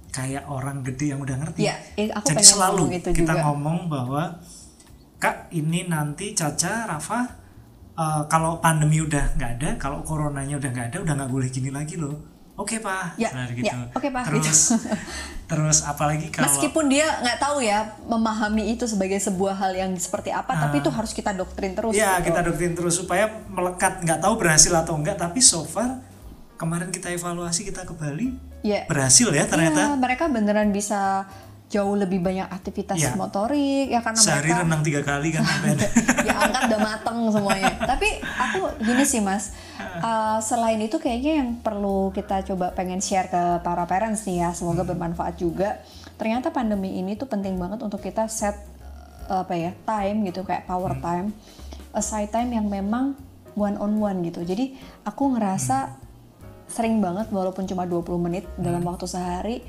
kayak 0.09 0.49
orang 0.49 0.81
gede 0.81 1.13
yang 1.13 1.21
udah 1.21 1.38
ngerti 1.38 1.69
eh, 1.69 2.09
aku 2.09 2.33
jadi 2.33 2.41
pengen 2.41 2.49
selalu 2.57 2.81
ngomong 2.81 2.97
itu 2.97 3.09
kita 3.13 3.33
juga. 3.38 3.43
ngomong 3.45 3.77
bahwa 3.85 4.23
kak 5.21 5.53
ini 5.53 5.85
nanti 5.85 6.33
Caca 6.33 6.89
Rafa 6.89 7.38
eh, 8.00 8.22
kalau 8.25 8.58
pandemi 8.58 9.00
udah 9.00 9.36
nggak 9.36 9.51
ada 9.58 9.70
kalau 9.75 10.00
coronanya 10.01 10.56
udah 10.56 10.70
nggak 10.70 10.88
ada 10.89 10.98
udah 11.01 11.13
nggak 11.15 11.29
boleh 11.29 11.48
gini 11.48 11.68
lagi 11.70 11.96
loh 11.96 12.15
oke 12.56 12.75
pak 12.77 13.15
Ya, 13.15 13.29
Nah, 13.32 13.48
gitu. 13.50 13.63
ya, 13.65 13.88
oke, 13.91 14.08
Pak, 14.10 14.24
terus 14.25 14.75
terus 15.50 15.77
apalagi 15.82 16.27
kalau 16.27 16.46
Meskipun 16.46 16.86
dia 16.88 17.08
nggak 17.20 17.39
tahu 17.39 17.58
ya 17.60 17.79
memahami 18.03 18.70
itu 18.70 18.84
sebagai 18.84 19.18
sebuah 19.18 19.56
hal 19.58 19.72
yang 19.74 19.91
seperti 19.96 20.29
apa, 20.29 20.53
tapi 20.60 20.77
itu 20.77 20.89
harus 20.89 21.10
kita 21.10 21.32
doktrin 21.32 21.74
terus. 21.74 21.91
ya 21.91 22.20
gitu. 22.20 22.29
kita 22.29 22.39
doktrin 22.44 22.74
terus 22.74 22.96
supaya 22.96 23.32
melekat 23.48 24.00
nggak 24.01 24.20
tahu 24.20 24.34
berhasil 24.36 24.70
atau 24.74 24.94
enggak 24.94 25.15
tapi 25.15 25.39
so 25.39 25.63
far 25.63 26.03
kemarin 26.56 26.91
kita 26.91 27.10
evaluasi 27.10 27.63
kita 27.63 27.84
ke 27.84 27.94
Bali 27.94 28.36
Ya. 28.60 28.84
berhasil 28.86 29.32
ya 29.32 29.48
ternyata 29.48 29.79
Iya, 29.82 29.96
mereka 29.96 30.27
beneran 30.27 30.70
bisa 30.70 31.24
jauh 31.69 31.93
lebih 31.93 32.17
banyak 32.17 32.49
aktivitas 32.49 32.97
Iya. 32.97 33.13
motorik 33.13 33.93
ya 33.93 34.01
karena 34.01 34.17
sehari 34.17 34.49
mereka 34.49 34.65
renang 34.65 34.81
tiga 34.81 35.01
kali 35.05 35.29
kan 35.29 35.45
ya 36.27 36.33
angkat 36.41 36.61
udah 36.73 36.81
mateng 36.81 37.17
semuanya. 37.29 37.73
Tapi 37.85 38.09
aku 38.25 38.59
gini 38.81 39.03
sih 39.05 39.21
mas. 39.21 39.53
Uh, 40.01 40.41
selain 40.41 40.81
itu 40.81 40.97
kayaknya 40.97 41.45
yang 41.45 41.49
perlu 41.61 42.09
kita 42.09 42.41
coba 42.41 42.73
pengen 42.73 42.97
share 42.97 43.29
ke 43.29 43.61
para 43.61 43.85
parents 43.85 44.25
nih 44.25 44.41
ya 44.41 44.49
semoga 44.57 44.81
bermanfaat 44.81 45.38
juga. 45.38 45.77
Ternyata 46.17 46.49
pandemi 46.49 46.97
ini 46.97 47.13
tuh 47.13 47.29
penting 47.29 47.53
banget 47.61 47.85
untuk 47.85 48.01
kita 48.01 48.25
set 48.25 48.57
uh, 49.29 49.45
apa 49.45 49.53
ya 49.53 49.71
time 49.85 50.25
gitu 50.25 50.41
kayak 50.41 50.65
power 50.65 50.97
time 50.97 51.31
aside 51.93 52.33
time 52.33 52.49
yang 52.49 52.65
memang 52.65 53.13
one 53.53 53.77
on 53.77 54.01
one 54.01 54.25
gitu. 54.25 54.41
Jadi 54.41 54.73
aku 55.05 55.38
ngerasa 55.38 55.93
sering 56.65 56.97
banget 56.97 57.29
walaupun 57.29 57.69
cuma 57.69 57.85
20 57.85 58.25
menit 58.25 58.45
dalam 58.57 58.81
waktu 58.85 59.05
sehari 59.05 59.61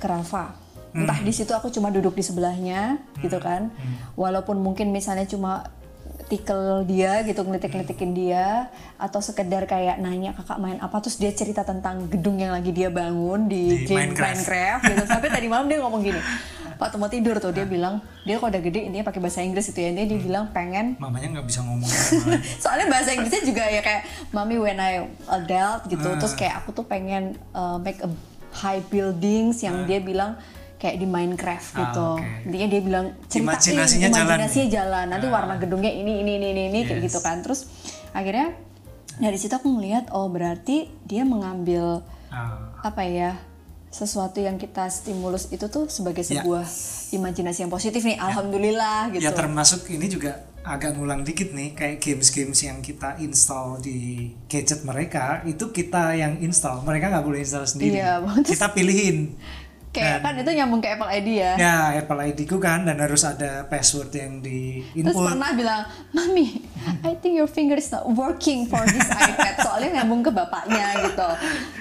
ke 0.00 0.06
Rafa 0.08 0.69
entah 0.90 1.18
di 1.22 1.32
situ 1.34 1.52
aku 1.54 1.70
cuma 1.70 1.90
duduk 1.94 2.14
di 2.18 2.24
sebelahnya 2.24 2.98
gitu 3.22 3.38
kan. 3.38 3.70
Walaupun 4.14 4.58
mungkin 4.58 4.90
misalnya 4.90 5.26
cuma 5.26 5.70
tikel 6.30 6.86
dia 6.86 7.26
gitu 7.26 7.42
ngelitik-ngelitik 7.42 7.98
dia 8.14 8.70
atau 8.94 9.18
sekedar 9.18 9.66
kayak 9.66 9.98
nanya 9.98 10.30
kakak 10.38 10.62
main 10.62 10.78
apa 10.78 11.02
terus 11.02 11.18
dia 11.18 11.34
cerita 11.34 11.66
tentang 11.66 12.06
gedung 12.06 12.38
yang 12.38 12.54
lagi 12.54 12.70
dia 12.70 12.86
bangun 12.86 13.50
di, 13.50 13.82
Di 13.82 13.90
game 13.90 14.14
Minecraft. 14.14 14.38
Minecraft, 14.38 14.82
gitu. 14.86 15.04
Sampai 15.10 15.28
tadi 15.34 15.46
malam 15.50 15.66
dia 15.66 15.82
ngomong 15.82 16.00
gini 16.06 16.22
waktu 16.80 16.96
mau 16.96 17.10
tidur 17.10 17.36
tuh. 17.42 17.50
Dia 17.50 17.66
bilang 17.66 17.98
dia 18.22 18.38
kalau 18.38 18.54
udah 18.54 18.62
gede 18.62 18.86
intinya 18.86 19.10
pakai 19.10 19.20
bahasa 19.20 19.42
Inggris 19.42 19.74
itu 19.74 19.78
ya. 19.82 19.90
Intinya 19.90 20.08
dia 20.14 20.20
bilang 20.22 20.44
pengen 20.54 20.94
mamanya 21.02 21.28
nggak 21.34 21.46
bisa 21.50 21.60
ngomong. 21.66 21.90
Soalnya 22.62 22.86
bahasa 22.86 23.10
Inggrisnya 23.10 23.42
juga 23.42 23.66
ya 23.66 23.82
kayak 23.82 24.02
mami 24.30 24.56
when 24.62 24.78
I 24.78 25.10
adult 25.26 25.90
gitu. 25.90 26.06
Ah. 26.06 26.16
terus 26.16 26.38
kayak 26.38 26.62
aku 26.62 26.70
tuh 26.70 26.86
pengen 26.86 27.34
uh, 27.52 27.82
make 27.82 27.98
a 28.06 28.10
high 28.54 28.82
buildings 28.86 29.66
yang 29.66 29.82
dia 29.86 29.98
bilang 29.98 30.38
kayak 30.80 30.96
di 30.96 31.04
Minecraft 31.04 31.68
Ah, 31.70 31.78
gitu 31.78 32.08
oke. 32.16 32.24
intinya 32.42 32.66
dia 32.66 32.80
bilang 32.80 33.06
ceritain 33.22 33.44
Imajinasinya 33.44 34.08
jalan 34.08 34.24
imajinasinya 34.32 34.64
nih. 34.64 34.72
jalan 34.72 35.06
nanti 35.06 35.26
Ah. 35.26 35.32
warna 35.32 35.54
gedungnya 35.54 35.92
ini 35.92 36.12
ini 36.18 36.32
ini 36.34 36.46
ini, 36.50 36.62
ini 36.66 36.78
kayak 36.82 36.98
Yes. 36.98 37.06
gitu 37.06 37.18
kan 37.20 37.36
terus 37.40 37.60
akhirnya 38.10 38.56
dari 39.16 39.36
situ 39.36 39.52
aku 39.52 39.68
ngeliat 39.68 40.08
oh 40.10 40.26
berarti 40.26 40.76
dia 41.02 41.22
mengambil 41.22 42.00
Ah, 42.28 42.80
apa 42.80 43.02
ya 43.02 43.36
sesuatu 43.88 44.38
yang 44.38 44.54
kita 44.54 44.86
stimulus 44.86 45.50
itu 45.50 45.66
tuh 45.66 45.86
sebagai 45.86 46.22
Ya. 46.22 46.40
sebuah 46.40 46.64
imajinasi 47.10 47.58
yang 47.60 47.70
positif 47.70 48.00
nih 48.00 48.16
alhamdulillah 48.16 49.10
gitu 49.10 49.20
ya 49.20 49.32
termasuk 49.32 49.84
ini 49.88 50.06
juga 50.06 50.32
agak 50.60 50.94
ngulang 50.94 51.20
dikit 51.20 51.50
nih 51.50 51.72
kayak 51.72 51.98
games-games 51.98 52.60
yang 52.62 52.78
kita 52.78 53.18
install 53.18 53.80
di 53.80 53.98
gadget 54.46 54.80
mereka 54.82 55.42
itu 55.42 55.68
kita 55.68 56.14
yang 56.14 56.38
install 56.38 56.80
mereka 56.80 57.08
nggak 57.08 57.24
boleh 57.24 57.40
install 57.40 57.66
sendiri 57.66 57.96
Iya, 57.96 58.20
kita 58.46 58.70
pilihin 58.70 59.34
kayak 59.90 60.22
kan 60.22 60.38
itu 60.38 60.50
nyambung 60.54 60.78
ke 60.78 60.86
Apple 60.94 61.10
ID 61.10 61.28
ya 61.34 61.52
ya 61.58 61.76
Apple 61.98 62.22
ID 62.22 62.46
ku 62.46 62.62
kan 62.62 62.86
dan 62.86 63.02
harus 63.02 63.26
ada 63.26 63.66
password 63.66 64.14
yang 64.14 64.38
di 64.38 64.86
Terus 64.94 65.10
input 65.10 65.34
pernah 65.34 65.50
bilang, 65.50 65.82
Mami, 66.14 66.62
I 67.02 67.18
think 67.18 67.34
your 67.34 67.50
finger 67.50 67.74
is 67.74 67.90
not 67.90 68.06
working 68.06 68.70
for 68.70 68.78
this 68.86 69.02
iPad. 69.10 69.58
Soalnya 69.58 70.00
nyambung 70.02 70.22
ke 70.22 70.30
bapaknya 70.30 70.94
gitu. 71.10 71.28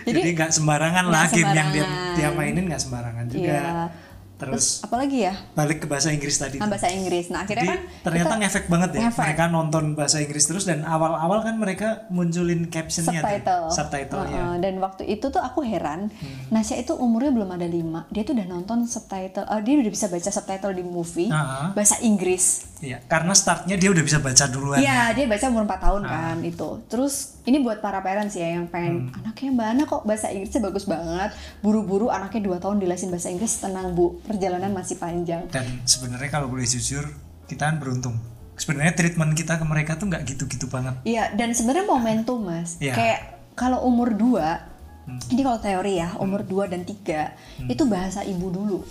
jadi 0.10 0.20
Jadi, 0.26 0.30
nggak 0.36 0.52
sembarangan 0.58 1.06
lah 1.06 1.30
game 1.30 1.54
yang 1.54 1.70
dia, 1.70 1.86
dia 2.18 2.30
mainin 2.34 2.66
nggak 2.66 2.82
sembarangan 2.82 3.26
juga 3.30 3.46
Iya. 3.46 4.09
Terus 4.40 4.80
apalagi 4.80 5.20
ya? 5.22 5.36
balik 5.52 5.84
ke 5.84 5.86
bahasa 5.86 6.10
Inggris 6.10 6.36
tadi 6.36 6.58
Nah, 6.58 6.66
bahasa 6.66 6.88
Inggris. 6.88 7.28
Nah, 7.28 7.44
akhirnya 7.44 7.60
Jadi 7.60 7.70
kan 7.70 7.80
ternyata 8.02 8.24
kita 8.26 8.36
ngefek 8.40 8.66
banget 8.66 8.90
ya 8.90 9.00
ngefek. 9.04 9.20
mereka 9.22 9.44
nonton 9.48 9.84
bahasa 9.94 10.18
Inggris 10.18 10.46
terus 10.46 10.64
dan 10.64 10.80
awal-awal 10.82 11.40
kan 11.42 11.56
mereka 11.56 11.88
munculin 12.10 12.66
captionnya 12.66 13.20
subtitle. 13.20 13.44
tuh, 13.44 13.76
subtitlenya 13.76 14.42
Uh-uh. 14.42 14.56
Dan 14.58 14.74
waktu 14.78 15.04
itu 15.06 15.26
tuh 15.26 15.40
aku 15.40 15.60
heran, 15.62 16.08
Hmm. 16.10 16.40
Nasya 16.50 16.76
itu 16.78 16.94
umurnya 16.94 17.30
belum 17.30 17.52
ada 17.52 17.68
lima, 17.68 18.08
dia 18.08 18.24
tuh 18.24 18.34
udah 18.34 18.48
nonton 18.48 18.84
subtitle, 18.84 19.44
uh, 19.44 19.60
dia 19.60 19.76
udah 19.76 19.90
bisa 19.90 20.08
baca 20.08 20.30
subtitle 20.30 20.72
di 20.72 20.82
movie 20.82 21.28
Uh-huh. 21.28 21.72
bahasa 21.72 22.00
Inggris. 22.00 22.72
Iya, 22.80 23.04
karena 23.04 23.34
startnya 23.34 23.76
dia 23.76 23.90
udah 23.90 24.00
bisa 24.00 24.18
baca 24.18 24.48
duluan. 24.48 24.80
Iya, 24.80 25.12
dia 25.14 25.28
baca 25.28 25.46
umur 25.46 25.64
4 25.66 25.80
tahun 25.82 26.02
Ah. 26.02 26.32
kan 26.32 26.38
itu. 26.42 26.80
Terus 26.88 27.14
ini 27.44 27.60
buat 27.60 27.80
para 27.80 28.00
parents 28.00 28.34
ya 28.34 28.56
yang 28.56 28.66
pengen 28.66 29.12
Hmm. 29.12 29.20
anaknya 29.20 29.50
Mbak 29.52 29.68
Ana 29.68 29.84
kok 29.86 30.02
bahasa 30.02 30.28
Inggrisnya 30.30 30.62
bagus 30.62 30.86
banget. 30.86 31.30
Buru-buru 31.60 32.08
anaknya 32.08 32.40
2 32.42 32.58
tahun 32.58 32.80
dilesin 32.80 33.10
bahasa 33.10 33.28
Inggris, 33.28 33.60
tenang 33.60 33.92
Bu, 33.92 34.24
perjalanan 34.30 34.70
masih 34.70 35.02
panjang. 35.02 35.50
Dan 35.50 35.82
sebenarnya 35.84 36.30
kalau 36.30 36.46
boleh 36.46 36.64
jujur, 36.64 37.10
kita 37.50 37.66
kan 37.66 37.82
beruntung. 37.82 38.14
Sebenarnya 38.54 38.94
treatment 38.94 39.34
kita 39.34 39.58
ke 39.58 39.66
mereka 39.66 39.98
tuh 39.98 40.06
nggak 40.06 40.30
gitu-gitu 40.30 40.70
banget. 40.70 41.02
Iya, 41.02 41.34
dan 41.34 41.58
sebenarnya 41.58 41.90
momentum 41.90 42.46
Mas. 42.46 42.78
Iya. 42.78 42.94
Kayak 42.94 43.20
kalau 43.58 43.82
umur 43.84 44.14
2 44.14 44.70
Hmm. 45.10 45.18
ini 45.34 45.42
kalau 45.42 45.58
teori 45.58 45.98
ya, 45.98 46.14
umur 46.22 46.46
2 46.46 46.70
dan 46.70 46.86
3 46.86 47.34
itu 47.66 47.82
bahasa 47.90 48.22
ibu 48.22 48.54
dulu. 48.54 48.86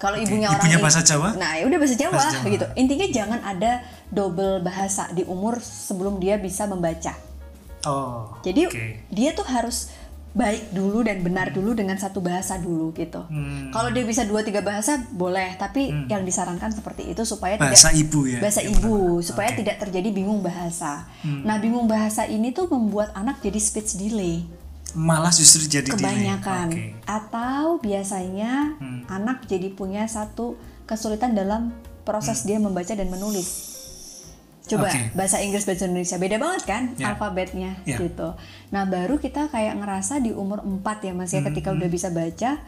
Kalau 0.00 0.16
ibunya 0.16 0.48
orang 0.48 0.64
ibunya 0.64 0.80
bahasa 0.80 1.04
Jawa? 1.04 1.36
Nah, 1.38 1.60
ya 1.60 1.68
udah 1.68 1.78
bahasa 1.78 1.94
Jawa, 1.94 2.12
Bahasa 2.16 2.40
Jawa. 2.40 2.50
gitu. 2.50 2.66
Intinya 2.74 3.06
jangan 3.06 3.40
ada 3.44 3.72
double 4.08 4.58
bahasa 4.58 5.12
di 5.12 5.22
umur 5.22 5.60
sebelum 5.60 6.18
dia 6.18 6.40
bisa 6.40 6.64
membaca. 6.66 7.14
Oh. 7.84 8.34
Jadi 8.42 8.66
oke. 8.66 8.86
dia 9.12 9.30
tuh 9.30 9.46
harus 9.46 9.92
baik 10.32 10.72
dulu 10.72 11.04
dan 11.04 11.20
benar 11.20 11.48
dulu 11.48 11.72
dengan 11.72 11.94
satu 11.94 12.18
bahasa 12.18 12.56
dulu 12.56 12.92
gitu. 12.92 13.20
Hmm. 13.22 13.68
Kalau 13.68 13.92
dia 13.92 14.00
bisa 14.02 14.24
dua 14.24 14.40
tiga 14.40 14.60
bahasa 14.60 14.96
boleh, 15.10 15.54
tapi 15.54 15.92
yang 16.06 16.22
disarankan 16.22 16.72
seperti 16.72 17.08
itu 17.08 17.20
supaya 17.22 17.56
Bahasa 17.56 17.88
tidak 17.88 18.00
ibu 18.02 18.20
ya. 18.26 18.38
bahasa 18.40 18.60
yang 18.60 18.72
ibu 18.74 18.94
pertama. 19.12 19.22
supaya. 19.22 19.48
Hmm. 19.48 19.58
tidak 19.58 19.76
terjadi 19.78 20.08
bingung 20.10 20.40
bahasa. 20.40 20.92
Nah 21.22 21.56
bingung 21.56 21.84
bahasa 21.84 22.24
ini 22.24 22.50
tuh 22.50 22.66
membuat 22.66 23.12
anak 23.12 23.40
jadi 23.40 23.56
speech 23.56 23.96
delay 23.96 24.44
malah 24.92 25.32
justru 25.32 25.64
jadi 25.64 25.88
delay. 25.88 25.96
kebanyakan 25.96 26.66
Oke. 26.68 26.84
atau 27.06 27.80
biasanya 27.80 28.76
Hmm. 28.76 29.08
anak 29.08 29.44
jadi 29.46 29.68
punya 29.68 30.04
satu 30.04 30.56
kesulitan 30.84 31.32
dalam 31.32 31.72
proses 32.02 32.44
dia 32.44 32.58
membaca 32.58 32.92
dan 32.92 33.08
menulis. 33.08 33.71
Coba 34.64 34.86
Hmm. 34.86 34.94
Oke. 34.94 35.00
bahasa 35.12 35.36
Inggris 35.38 35.62
bahasa 35.62 35.84
Indonesia 35.84 36.16
beda 36.16 36.36
banget 36.36 36.62
kan 36.62 36.82
Ya. 36.94 37.10
alfabetnya 37.10 37.70
Ya. 37.82 37.98
gitu. 37.98 38.38
Nah, 38.68 38.84
baru 38.84 39.16
kita 39.16 39.48
kayak 39.48 39.74
ngerasa 39.76 40.18
di 40.18 40.30
umur 40.30 40.62
4 40.62 41.02
ya 41.02 41.12
Mas 41.12 41.30
ya 41.30 41.38
Hmm, 41.38 41.50
ketika 41.50 41.70
udah 41.70 41.86
bisa 41.86 42.08
baca. 42.08 42.62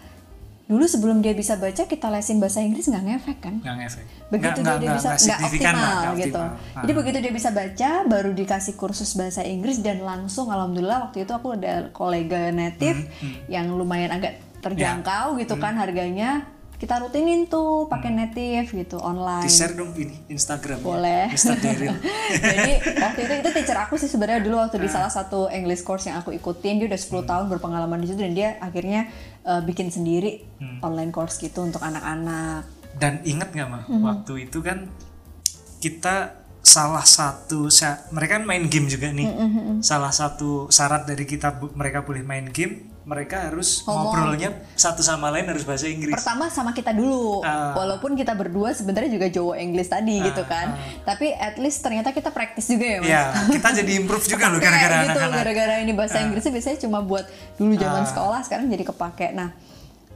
Dulu 0.65 0.81
sebelum 0.83 1.21
dia 1.21 1.33
bisa 1.33 1.55
baca 1.55 1.85
kita 1.85 2.09
lesin 2.09 2.41
bahasa 2.41 2.59
Inggris 2.59 2.89
nggak 2.89 3.05
ngefek 3.05 3.39
kan? 3.39 3.55
Nggak 3.61 3.77
ngefek. 3.79 4.05
begitu 4.27 4.49
Nggak- 4.57 4.57
dia, 4.57 4.65
nggak- 4.65 4.81
dia 4.81 4.91
bisa 4.91 5.09
nggak 5.13 5.39
optimal, 5.39 5.77
lah, 5.77 5.93
nggak 5.95 6.17
gitu. 6.17 6.41
optimal. 6.41 6.75
Jadi 6.75 6.91
Ah. 6.91 6.97
begitu 6.97 7.17
dia 7.21 7.33
bisa 7.33 7.51
baca, 7.53 7.91
baru 8.05 8.31
dikasih 8.33 8.75
kursus 8.75 9.11
bahasa 9.13 9.41
Inggris 9.45 9.79
dan 9.79 10.01
langsung 10.01 10.49
alhamdulillah 10.49 10.99
waktu 11.05 11.23
itu 11.23 11.33
aku 11.33 11.55
ada 11.55 11.75
kolega 11.91 12.49
native 12.51 13.07
Hmm, 13.15 13.35
yang 13.47 13.67
lumayan 13.71 14.11
agak 14.11 14.35
terjangkau 14.59 15.37
Ya. 15.37 15.39
gitu 15.39 15.55
kan 15.59 15.77
harganya. 15.77 16.49
Kita 16.85 17.01
rutinin 17.01 17.49
tuh 17.49 17.89
pakai 17.89 18.13
native 18.13 18.69
gitu 18.77 19.01
online. 19.01 19.41
Hmm. 19.41 19.49
Di 19.49 19.57
share 19.57 19.73
dong 19.73 19.97
ini 19.97 20.21
Instagram. 20.29 20.85
Boleh. 20.85 21.33
Mr. 21.33 21.57
Daryl. 21.57 21.97
Jadi 22.45 22.73
waktu 22.95 23.21
itu 23.25 23.33
itu 23.41 23.49
teacher 23.51 23.79
aku 23.79 23.97
sih 23.97 24.05
sebenarnya 24.05 24.45
dulu 24.45 24.61
waktu 24.61 24.77
Ah. 24.77 24.83
di 24.85 24.89
salah 24.91 25.09
satu 25.09 25.49
English 25.49 25.81
course 25.81 26.05
yang 26.05 26.21
aku 26.21 26.29
ikutin 26.31 26.77
dia 26.77 26.87
udah 26.87 27.01
10 27.01 27.09
Hmm. 27.17 27.25
tahun 27.25 27.45
berpengalaman 27.49 27.99
di 27.99 28.07
situ 28.07 28.21
dan 28.21 28.33
dia 28.33 28.61
akhirnya 28.61 29.09
uh, 29.43 29.61
bikin 29.61 29.89
sendiri 29.89 30.45
Hmm. 30.57 30.85
online 30.85 31.09
course 31.09 31.41
gitu 31.41 31.65
untuk 31.65 31.81
anak-anak. 31.81 32.69
Dan 32.95 33.25
ingat 33.25 33.49
nggak 33.51 33.65
mah 33.67 33.83
Mhm. 33.87 34.03
waktu 34.03 34.33
itu 34.45 34.61
kan 34.61 34.85
kita 35.81 36.37
salah 36.61 37.03
satu 37.03 37.69
sa- 37.69 38.05
mereka 38.09 38.37
kan 38.37 38.45
main 38.45 38.65
game 38.67 38.87
juga 38.87 39.09
nih. 39.09 39.25
Mhm, 39.25 39.81
Salah 39.81 40.09
satu 40.11 40.69
syarat 40.69 41.05
dari 41.05 41.25
kita 41.25 41.49
mereka 41.73 42.01
boleh 42.01 42.21
main 42.21 42.45
game, 42.47 42.93
mereka 43.05 43.37
harus 43.45 43.85
Ngomong. 43.85 44.11
ngobrolnya 44.11 44.49
satu 44.73 45.01
sama 45.01 45.29
lain 45.29 45.45
harus 45.45 45.63
bahasa 45.63 45.85
Inggris. 45.85 46.13
Pertama 46.15 46.49
sama 46.49 46.73
kita 46.73 46.91
dulu, 46.91 47.41
Ah. 47.41 47.73
walaupun 47.73 48.13
kita 48.13 48.33
berdua 48.33 48.73
sebenarnya 48.73 49.09
juga 49.09 49.29
Jawa 49.29 49.55
English 49.57 49.89
tadi 49.89 50.21
gitu 50.21 50.41
kan. 50.43 50.73
Tapi 51.03 51.31
at 51.31 51.57
least 51.57 51.81
ternyata 51.81 52.11
kita 52.11 52.29
praktis 52.29 52.65
juga 52.65 52.83
ya 52.83 52.99
mas. 52.99 53.09
Ya, 53.09 53.23
kita 53.51 53.69
jadi 53.75 53.93
improve 53.97 54.25
juga 54.27 54.49
loh 54.49 54.57
gara-gara 54.65 55.05
gitu, 55.05 55.13
anak-anak. 55.15 55.37
gara-gara 55.37 55.75
ini 55.79 55.93
bahasa 55.93 56.19
Inggrisnya 56.19 56.51
biasanya 56.51 56.79
cuma 56.81 56.99
buat 57.01 57.25
dulu 57.55 57.73
zaman 57.75 58.05
sekolah, 58.05 58.41
sekarang 58.43 58.67
jadi 58.67 58.85
kepake. 58.87 59.31
Nah, 59.31 59.53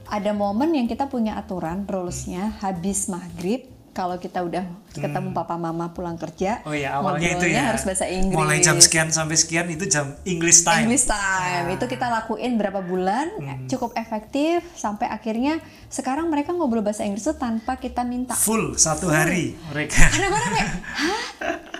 ada 0.07 0.33
momen 0.33 0.73
yang 0.73 0.89
kita 0.89 1.05
punya 1.05 1.37
aturan 1.37 1.85
rulesnya 1.85 2.57
habis 2.59 3.05
maghrib 3.07 3.69
kalau 3.91 4.17
kita 4.17 4.41
udah 4.41 4.65
ketemu 4.91 5.31
papa 5.31 5.55
mama 5.55 5.89
pulang 5.89 6.15
kerja, 6.15 6.59
Hmm. 6.59 6.67
Oh 6.67 6.75
iya, 6.75 6.95
awalnya 6.95 7.29
itu 7.31 7.47
ya. 7.47 7.69
harus 7.69 7.83
bahasa 7.83 8.05
Inggris. 8.05 8.35
Mulai 8.35 8.59
jam 8.59 8.77
sekian 8.77 9.09
sampai 9.09 9.35
sekian 9.35 9.67
itu 9.67 9.85
jam 9.85 10.19
English 10.25 10.63
time. 10.63 10.87
English 10.87 11.05
time 11.05 11.67
itu 11.71 11.85
kita 11.85 12.07
lakuin 12.09 12.55
berapa 12.55 12.81
bulan 12.81 13.27
Hmm. 13.35 13.67
cukup 13.67 13.95
efektif 13.95 14.65
sampai 14.73 15.07
akhirnya 15.07 15.59
sekarang 15.89 16.27
mereka 16.27 16.51
ngobrol 16.51 16.81
bahasa 16.81 17.03
Inggris 17.03 17.25
tuh 17.25 17.35
tanpa 17.35 17.75
kita 17.75 18.03
minta 18.03 18.35
Full 18.35 18.75
satu 18.75 19.09
hari 19.09 19.55
mereka. 19.67 20.05
kadang-kadang 20.11 20.53
kayak 20.53 20.71
hah 20.91 21.21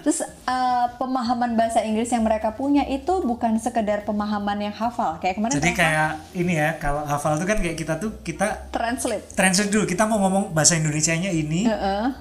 terus 0.01 0.23
eh, 0.23 0.87
pemahaman 0.95 1.53
bahasa 1.55 1.81
Inggris 1.81 2.09
yang 2.09 2.23
mereka 2.23 2.51
punya 2.51 2.85
itu 2.85 3.21
bukan 3.21 3.59
sekedar 3.59 4.03
pemahaman 4.03 4.57
yang 4.61 4.73
hafal 4.73 5.19
kayak 5.19 5.37
kemarin 5.37 5.55
Jadi 5.55 5.71
kayak 5.73 6.11
ini 6.33 6.55
ya, 6.55 6.71
kalau 6.77 7.03
hafal 7.03 7.35
tuh 7.35 7.45
kan 7.45 7.59
kayak 7.59 7.75
kita 7.75 7.95
tuh 7.97 8.17
kita 8.19 8.71
translate 8.71 9.35
translate 9.35 9.69
dulu. 9.69 9.85
Kita 9.85 10.05
mau 10.05 10.19
ngomong 10.19 10.45
bahasa 10.51 10.75
Indonesianya 10.75 11.29
ini, 11.29 11.67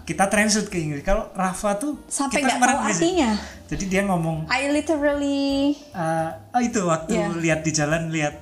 Kita 0.03 0.25
translate 0.27 0.69
ke 0.69 0.77
Inggris. 0.77 1.03
Kalau 1.03 1.29
Rafa 1.33 1.75
tuh 1.75 2.01
sampai 2.07 2.41
kita 2.41 2.55
nggak 2.55 2.69
tahu 2.69 2.79
artinya 2.87 3.29
Jadi 3.67 3.83
dia 3.85 4.01
ngomong 4.03 4.47
I 4.47 4.71
literally 4.71 5.75
eh, 5.91 6.29
oh 6.55 6.61
itu 6.61 6.79
waktu 6.83 7.11
Iya. 7.13 7.27
lihat 7.35 7.59
di 7.61 7.71
jalan 7.71 8.09
lihat 8.09 8.35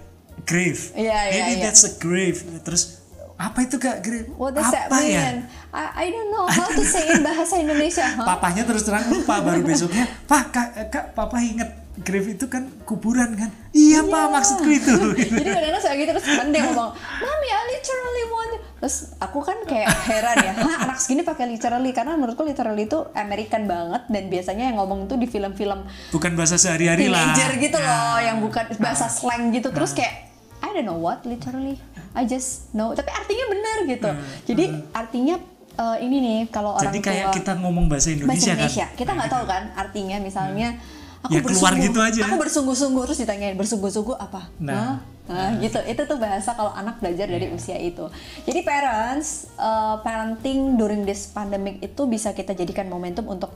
grave. 0.44 0.94
Iya, 0.94 1.32
Maybe 1.32 1.54
iya. 1.58 1.64
that's 1.66 1.84
a 1.84 1.92
grave. 1.98 2.38
Terus 2.62 3.02
apa 3.36 3.68
itu 3.68 3.76
kak 3.76 4.00
grave? 4.00 4.32
what 4.40 4.56
does 4.56 4.72
that 4.72 4.88
apa 4.88 4.96
mean 5.04 5.12
ya? 5.12 5.44
I, 5.76 5.84
I 6.04 6.06
don't 6.08 6.32
know 6.32 6.48
how 6.48 6.72
to 6.72 6.84
say 6.88 7.04
in 7.12 7.20
bahasa 7.20 7.60
Indonesia 7.60 8.08
huh? 8.08 8.24
Papahnya 8.24 8.64
terus 8.64 8.88
terang 8.88 9.12
lupa 9.12 9.44
baru 9.44 9.60
besoknya, 9.60 10.08
Pak 10.24 10.44
kak, 10.56 10.68
kak 10.88 11.06
papa 11.12 11.44
inget 11.44 11.68
grave 12.00 12.32
itu 12.32 12.48
kan 12.48 12.64
kuburan 12.84 13.36
kan? 13.36 13.52
Iya, 13.72 14.04
pak 14.04 14.32
maksudku 14.32 14.68
itu. 14.68 14.96
Jadi 15.20 15.52
kadang-kadang 15.52 15.82
suka 15.84 15.96
gitu 15.96 16.12
terus 16.16 16.26
dia 16.28 16.62
ngomong, 16.68 16.92
Mami 16.96 17.48
I 17.48 17.62
literally 17.72 18.24
want 18.28 18.52
to-" 18.52 18.64
Terus 18.86 19.18
aku 19.18 19.42
kan 19.42 19.58
kayak 19.66 19.90
heran 20.06 20.38
ya, 20.46 20.54
Hah 20.54 20.86
anak 20.86 21.02
segini 21.02 21.26
pakai 21.26 21.50
literally? 21.50 21.90
Karena 21.90 22.14
menurutku 22.14 22.46
literally 22.46 22.86
itu 22.86 23.02
American 23.18 23.66
banget 23.66 24.06
Dan 24.06 24.30
biasanya 24.30 24.70
yang 24.70 24.78
ngomong 24.78 25.10
itu 25.10 25.18
di 25.18 25.26
film-film 25.26 25.90
Bukan 26.14 26.38
bahasa 26.38 26.62
sehari-hari 26.62 27.10
lah. 27.10 27.34
gitu 27.58 27.74
Ya. 27.74 27.90
loh 27.90 28.18
Yang 28.22 28.38
bukan 28.46 28.66
bahasa 28.78 29.10
slang 29.10 29.50
gitu. 29.50 29.74
Terus 29.74 29.98
kayak 29.98 30.30
I 30.62 30.70
don't 30.72 30.86
know 30.86 31.02
what 31.02 31.26
literally 31.26 31.82
I 32.14 32.30
just 32.30 32.70
know. 32.72 32.94
Tapi 32.94 33.10
artinya 33.10 33.46
benar 33.50 33.78
gitu. 33.90 34.10
Jadi 34.54 34.66
artinya 34.94 35.36
eh, 35.76 35.98
ini 36.06 36.18
nih 36.22 36.40
kalau 36.48 36.78
orang 36.78 36.86
Hmm. 36.86 36.94
Jadi 36.94 37.00
kayak 37.02 37.26
tua 37.26 37.36
kita 37.36 37.52
ngomong 37.58 37.86
bahasa 37.90 38.08
bahasa 38.08 38.22
Indonesia, 38.22 38.54
Indonesia. 38.54 38.86
Kan? 38.86 38.96
kita 38.96 39.12
nggak 39.18 39.32
tahu 39.34 39.44
kan 39.50 39.64
artinya 39.74 40.18
misalnya 40.22 40.70
ya 41.28 41.40
keluar 41.40 41.74
gitu 41.76 42.00
aja 42.00 42.22
Aku 42.26 42.38
bersungguh-sungguh 42.38 43.04
terus 43.04 43.20
ditanyain 43.20 43.56
bersungguh-sungguh 43.56 44.16
apa? 44.16 44.50
Nah. 44.58 44.76
Hah? 44.76 44.96
Nah, 45.26 45.58
gitu. 45.58 45.82
Itu 45.82 46.06
tuh 46.06 46.18
bahasa 46.18 46.54
kalau 46.54 46.70
anak 46.72 47.00
belajar 47.00 47.26
dari 47.26 47.50
Iya. 47.50 47.54
usia 47.54 47.78
itu. 47.78 48.06
Jadi 48.44 48.62
parents, 48.62 49.50
uh, 49.56 49.98
parenting 50.00 50.76
during 50.76 51.02
this 51.02 51.26
pandemic 51.28 51.82
itu 51.82 52.06
bisa 52.06 52.30
kita 52.30 52.54
jadikan 52.54 52.86
momentum 52.86 53.26
untuk 53.26 53.50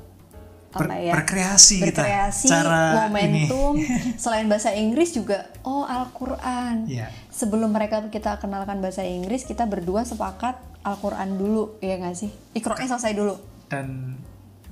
Ber- 0.69 0.85
apa 0.85 0.97
ya? 0.97 1.13
berkreasi 1.13 1.77
kita 1.79 2.01
berkreasi, 2.01 2.45
cara 2.47 3.05
momentum. 3.05 3.73
ini 3.75 3.85
Selain 4.21 4.45
bahasa 4.45 4.69
Inggris 4.71 5.09
juga, 5.11 5.45
oh 5.61 5.81
Al-Quran. 5.83 6.85
Iya. 6.85 7.09
Sebelum 7.29 7.69
mereka 7.69 8.01
kita 8.03 8.37
kenalkan 8.37 8.77
bahasa 8.77 9.01
Inggris, 9.01 9.41
kita 9.43 9.65
berdua 9.65 10.01
sepakat 10.03 10.57
Al-Quran 10.81 11.35
dulu, 11.35 11.77
ya 11.79 11.97
nggak 11.97 12.15
sih? 12.15 12.29
Ikronya 12.53 12.85
selesai 12.87 13.13
dulu. 13.13 13.37
dan 13.67 14.17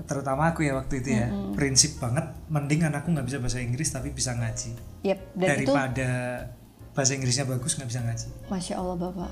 terutama 0.03 0.51
aku 0.51 0.61
ya 0.61 0.75
waktu 0.75 1.01
itu 1.01 1.09
ya. 1.11 1.27
Prinsip 1.51 1.97
banget 1.97 2.21
mending 2.47 2.85
anakku 2.85 3.09
nggak 3.09 3.25
bisa 3.25 3.37
bahasa 3.39 3.57
Inggris 3.57 3.89
tapi 3.89 4.11
bisa 4.11 4.31
ngaji. 4.31 4.77
Yep, 5.01 5.19
dan 5.33 5.47
itu 5.57 5.71
daripada 5.71 6.09
bahasa 6.91 7.13
Inggrisnya 7.13 7.45
bagus 7.45 7.73
nggak 7.73 7.87
bisa 7.87 8.01
ngaji. 8.01 8.27
Masya 8.47 8.73
Allah 8.75 8.95
Bapak. 8.95 9.31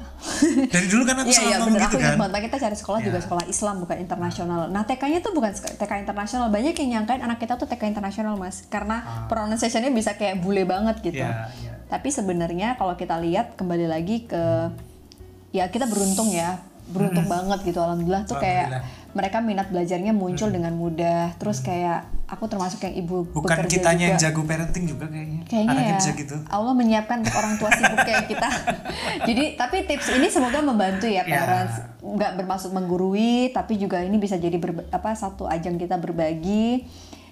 dari 0.70 0.86
dulu 0.86 1.02
kan 1.02 1.16
aku 1.18 1.30
selalu 1.34 1.46
iya 1.46 1.58
ngomong 1.58 1.70
benar 1.72 1.82
gitu 1.84 1.98
aku 1.98 2.06
kan. 2.06 2.18
banget 2.22 2.42
kita 2.46 2.58
cari 2.60 2.76
sekolah 2.78 3.00
juga 3.02 3.18
Ya. 3.18 3.24
sekolah 3.26 3.44
Islam 3.46 3.76
bukan 3.80 3.98
internasional. 4.00 4.60
Nah 4.68 4.84
TK-nya 4.84 5.20
tuh 5.20 5.34
bukan 5.34 5.52
TK 5.54 5.92
internasional. 6.00 6.48
Banyak 6.50 6.74
yang 6.76 6.90
nyangkain 6.96 7.22
anak 7.22 7.38
kita 7.38 7.54
tuh 7.56 7.66
TK 7.66 7.90
internasional 7.90 8.34
mas. 8.36 8.66
Karena 8.66 9.02
pronunciation-nya 9.26 9.90
bisa 9.90 10.14
kayak 10.14 10.40
bule 10.40 10.62
banget 10.64 11.02
gitu. 11.04 11.20
ya 11.20 11.50
ya. 11.58 11.74
Tapi 11.86 12.10
sebenarnya 12.10 12.74
kalau 12.76 12.94
kita 12.94 13.18
lihat 13.18 13.54
kembali 13.54 13.86
lagi 13.86 14.26
ke 14.26 14.70
ya 15.52 15.66
kita 15.68 15.86
beruntung 15.86 16.30
ya. 16.30 16.62
Beruntung 16.86 17.26
banget 17.26 17.66
gitu 17.66 17.82
alhamdulillah 17.82 18.26
tuh 18.26 18.38
kayak 18.38 18.70
Alhamdulillah. 18.70 19.04
Mereka 19.16 19.40
minat 19.40 19.68
belajarnya 19.68 20.12
muncul 20.12 20.52
dengan 20.52 20.72
mudah 20.72 21.34
terus 21.36 21.58
kayak 21.60 22.04
aku 22.26 22.46
termasuk 22.46 22.84
yang 22.84 23.00
ibu 23.00 23.24
bukan 23.32 23.64
kitanya 23.64 24.12
yang 24.12 24.18
juga. 24.18 24.28
jago 24.28 24.42
parenting 24.44 24.86
juga 24.86 25.08
kayaknya 25.08 25.40
Kayaknya 25.46 25.72
anaknya 25.72 25.88
ya, 25.88 25.98
bisa 25.98 26.12
gitu 26.14 26.36
Allah 26.46 26.74
menyiapkan 26.74 27.18
untuk 27.22 27.32
orang 27.34 27.54
tua 27.56 27.70
sibuk 27.72 28.02
kayak 28.02 28.26
kita. 28.26 28.50
Jadi, 29.30 29.44
tapi 29.56 29.78
tips 29.84 30.08
ini 30.12 30.28
semoga 30.28 30.60
membantu 30.60 31.06
ya 31.06 31.22
Ya. 31.22 31.38
parents. 31.38 31.76
Nggak 32.02 32.32
bermaksud 32.36 32.72
menggurui, 32.72 33.50
tapi 33.50 33.78
juga 33.78 34.02
ini 34.02 34.18
bisa 34.18 34.36
jadi 34.36 34.54
berba- 34.56 34.90
apa 34.90 35.14
satu 35.14 35.46
ajang 35.46 35.78
kita 35.78 35.96
berbagi. 35.96 36.86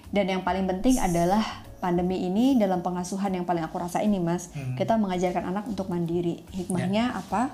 Dan 0.08 0.30
yang 0.30 0.42
paling 0.42 0.64
penting 0.64 0.96
adalah 0.96 1.42
pandemi 1.76 2.22
ini 2.22 2.54
dalam 2.54 2.80
pengasuhan 2.80 3.28
yang 3.30 3.42
paling 3.42 3.60
aku 3.60 3.76
rasa 3.76 3.98
ini, 3.98 4.16
Mas. 4.16 4.48
Hmm. 4.48 4.72
Kita 4.72 4.94
mengajarkan 4.94 5.42
anak 5.44 5.66
untuk 5.66 5.86
mandiri. 5.86 6.46
Hikmahnya 6.48 7.12
apa? 7.12 7.50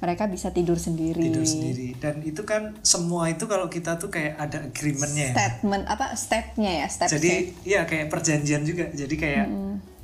Mereka 0.00 0.26
bisa 0.26 0.48
tidur 0.48 0.76
sendiri. 0.76 1.20
tidur 1.22 1.44
sendiri 1.44 1.92
dan 1.94 2.20
itu 2.20 2.40
kan 2.42 2.72
semua 2.80 3.28
itu 3.28 3.44
kalau 3.44 3.68
kita 3.68 3.94
tuh 3.94 4.08
kayak 4.08 4.34
ada 4.34 4.64
agreementnya 4.64 5.26
ya 5.26 5.34
Statement 5.34 5.84
apa? 5.86 6.06
Stepnya 6.14 6.72
ya, 6.74 6.86
step 6.86 7.08
jadi 7.10 7.32
ya 7.62 7.80
kayak 7.84 8.08
perjanjian 8.08 8.64
juga 8.64 8.88
jadi 8.90 9.14
kayak 9.14 9.46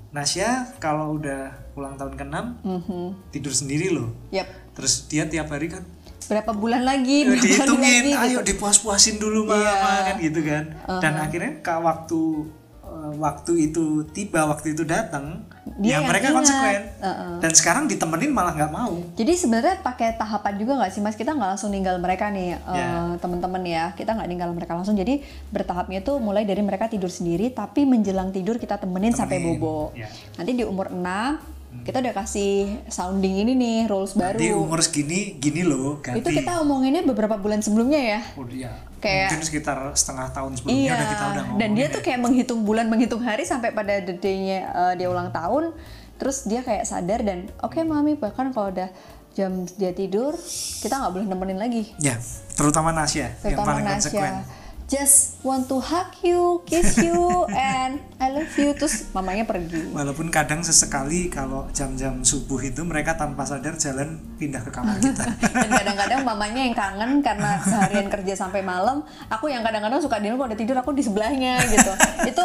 Nasya 0.09 0.49
kalau 0.77 1.17
udah 1.17 1.49
ulang 1.75 1.95
tahun 1.95 2.15
ke-6 2.15 2.37
Mhm. 2.63 3.05
tidur 3.31 3.53
sendiri 3.53 3.89
loh 3.91 4.09
Yap. 4.31 4.49
terus 4.73 5.05
dia 5.07 5.25
tiap 5.27 5.49
hari 5.49 5.69
kan 5.69 5.85
Berapa 6.27 6.51
bulan 6.53 6.83
lagi? 6.83 7.23
Ya, 7.23 7.31
Berapa 7.31 7.45
dihitungin 7.47 8.03
lagi, 8.05 8.13
ayo 8.27 8.39
gitu. 8.41 8.49
dipuas-puasin 8.51 9.17
dulu 9.17 9.47
mama 9.47 9.63
Iya. 9.63 10.03
kan 10.05 10.17
gitu 10.19 10.41
kan 10.43 10.65
dan 10.99 11.13
akhirnya 11.17 11.53
kak 11.61 11.79
waktu 11.79 12.21
eh, 12.43 12.66
waktu 13.13 13.53
itu 13.65 13.85
tiba 14.07 14.45
waktu 14.45 14.73
itu 14.73 14.83
datang 14.83 15.45
Dia 15.77 15.89
ya 15.89 15.93
yang 15.95 16.07
mereka 16.07 16.27
ingat. 16.27 16.37
konsekuen 16.39 16.83
Heeh. 16.99 17.33
dan 17.39 17.53
sekarang 17.53 17.85
ditemenin 17.85 18.31
malah 18.31 18.53
nggak 18.53 18.71
mau 18.71 18.97
Jadi 19.13 19.33
sebenarnya 19.35 19.81
pakai 19.81 20.15
tahapan 20.15 20.55
juga 20.55 20.73
nggak 20.77 20.91
sih 20.91 21.01
mas? 21.01 21.15
Kita 21.15 21.31
nggak 21.31 21.51
langsung 21.53 21.71
ninggal 21.71 21.97
mereka 21.97 22.29
nih 22.29 22.55
eh, 22.55 22.73
Ya. 22.73 23.17
teman-teman 23.17 23.63
ya. 23.63 23.85
Kita 23.93 24.13
nggak 24.13 24.27
ninggal 24.27 24.51
mereka 24.51 24.73
langsung. 24.73 24.95
Jadi 24.95 25.21
bertahapnya 25.49 26.01
tuh 26.01 26.17
mulai 26.19 26.43
dari 26.43 26.61
mereka 26.61 26.87
tidur 26.87 27.09
sendiri, 27.09 27.51
tapi 27.51 27.83
menjelang 27.83 28.31
tidur 28.31 28.57
kita 28.57 28.77
temenin, 28.77 29.11
sampai 29.11 29.37
Temenin, 29.37 29.59
bobo. 29.59 29.91
ya. 29.93 30.07
Nanti 30.35 30.53
di 30.53 30.63
umur 30.63 30.89
6 30.89 31.57
kita 31.79 32.01
udah 32.01 32.15
kasih 32.17 32.53
sounding 32.89 33.37
ini 33.39 33.53
nih 33.53 33.77
rules 33.85 34.17
baru. 34.17 34.35
di 34.35 34.49
umur 34.49 34.81
segini 34.81 35.37
gini 35.37 35.61
loh 35.61 36.01
ganti 36.01 36.19
Itu 36.19 36.33
kita 36.33 36.59
omonginnya 36.59 37.05
beberapa 37.05 37.37
bulan 37.37 37.61
sebelumnya 37.61 38.01
ya. 38.01 38.21
Oh, 38.33 38.49
iya. 38.49 38.73
Kayak- 39.07 39.31
mungkin 39.31 39.43
sekitar 39.45 39.79
setengah 39.93 40.27
tahun 40.29 40.51
sebelumnya 40.53 40.83
Iya. 40.83 40.93
udah 40.93 41.07
kita 41.07 41.25
udah 41.27 41.45
Dan 41.57 41.71
dia 41.73 41.83
ya. 41.83 41.95
tuh 41.95 42.03
kayak 42.03 42.21
menghitung 42.21 42.61
bulan, 42.63 42.87
menghitung 42.87 43.23
hari 43.23 43.43
sampai 43.43 43.71
pada 43.71 43.95
the 43.99 44.15
day-nya 44.15 44.59
eh, 44.67 44.93
dia 44.97 45.07
ulang 45.07 45.31
tahun. 45.31 45.71
Terus 46.17 46.45
dia 46.45 46.61
kayak 46.61 46.83
sadar 46.83 47.21
dan 47.21 47.47
oke 47.59 47.77
mami 47.79 48.15
bahkan 48.15 48.49
kalau 48.49 48.69
udah 48.69 48.89
jam 49.33 49.53
dia 49.71 49.93
tidur 49.93 50.33
kita 50.81 50.97
nggak 50.97 51.13
boleh 51.13 51.27
nemenin 51.27 51.57
lagi. 51.57 51.93
ya 51.99 52.17
terutama 52.53 52.89
Nasya 52.89 53.37
yang 53.37 53.53
terutama 53.53 53.69
paling 53.71 53.85
konsekuen 53.87 54.33
Nasya 54.33 54.49
just 54.87 55.43
want 55.43 55.67
to 55.67 55.83
hug 55.83 56.15
you, 56.23 56.63
kiss 56.63 56.99
you, 57.03 57.45
and 57.53 57.99
I 58.23 58.31
love 58.31 58.55
you. 58.55 58.71
Terus 58.75 59.11
mamanya 59.11 59.43
pergi. 59.43 59.91
Walaupun 59.91 60.31
kadang 60.31 60.63
sesekali 60.63 61.27
kalau 61.27 61.67
jam-jam 61.75 62.23
subuh 62.23 62.63
itu 62.63 62.87
mereka 62.87 63.19
tanpa 63.19 63.43
sadar 63.43 63.75
jalan 63.77 64.19
pindah 64.39 64.63
ke 64.63 64.71
kamar 64.71 64.97
kita. 65.03 65.27
Dan 65.67 65.71
kadang-kadang 65.71 66.21
mamanya 66.23 66.61
yang 66.63 66.75
kangen 66.75 67.11
karena 67.21 67.59
seharian 67.61 68.07
kerja 68.07 68.35
sampai 68.39 68.63
malam 68.63 69.03
aku 69.27 69.51
yang 69.51 69.67
kadang-kadang 69.67 69.99
suka 69.99 70.23
dulu 70.23 70.47
kalau 70.47 70.49
udah 70.55 70.59
tidur 70.59 70.77
aku 70.79 70.95
di 70.95 71.03
sebelahnya 71.03 71.59
gitu. 71.67 71.93
Itu 72.31 72.45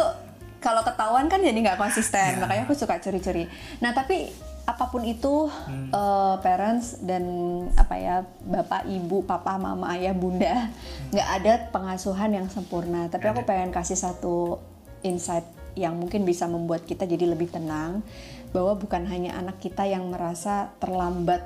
kalau 0.61 0.85
ketahuan 0.85 1.25
kan 1.25 1.41
jadi 1.41 1.57
nggak 1.57 1.75
konsisten 1.75 2.37
Ya. 2.37 2.39
makanya 2.39 2.63
aku 2.63 2.77
suka 2.77 2.95
curi-curi 2.97 3.49
nah 3.81 3.91
tapi 3.91 4.29
apa 4.61 4.87
pun 4.87 5.01
itu 5.03 5.49
Hmm. 5.49 5.89
eh, 5.89 6.35
parents 6.39 7.01
dan 7.01 7.25
apa 7.75 7.95
ya 7.97 8.15
bapak 8.39 8.85
ibu 8.87 9.25
papa 9.25 9.57
mama 9.57 9.89
ayah 9.97 10.13
bunda 10.13 10.69
nggak 11.09 11.29
ada 11.35 11.53
pengasuhan 11.67 12.31
yang 12.31 12.47
sempurna 12.47 13.09
tapi 13.09 13.25
aku 13.25 13.41
pengen 13.41 13.73
kasih 13.73 13.97
satu 13.97 14.61
insight 15.01 15.43
yang 15.73 15.97
mungkin 15.97 16.23
bisa 16.23 16.45
membuat 16.45 16.85
kita 16.85 17.03
jadi 17.03 17.25
lebih 17.25 17.49
tenang 17.49 18.05
bahwa 18.51 18.75
bukan 18.75 19.07
hanya 19.07 19.33
anak 19.33 19.57
kita 19.57 19.87
yang 19.87 20.05
merasa 20.07 20.69
terlambat 20.77 21.41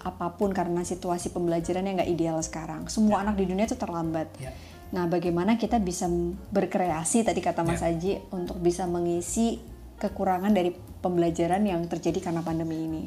apa 0.00 0.32
pun 0.32 0.48
karena 0.50 0.80
situasi 0.80 1.28
pembelajaran 1.28 1.84
yang 1.84 2.00
nggak 2.00 2.08
ideal 2.08 2.40
sekarang. 2.40 2.88
Semua 2.88 3.20
anak 3.20 3.36
di 3.36 3.44
dunia 3.44 3.68
itu 3.68 3.76
terlambat. 3.76 4.32
Ya. 4.40 4.48
Nah, 4.90 5.06
bagaimana 5.06 5.54
kita 5.54 5.78
bisa 5.78 6.10
berkreasi 6.50 7.22
tadi 7.22 7.38
kata 7.38 7.62
Mas 7.62 7.78
Haji 7.80 8.26
untuk 8.30 8.58
bisa 8.58 8.84
mengisi 8.84 9.62
kekurangan 9.96 10.50
dari 10.50 10.74
pembelajaran 10.74 11.62
yang 11.62 11.86
terjadi 11.86 12.18
karena 12.20 12.40
pandemi 12.40 12.76
ini. 12.80 13.04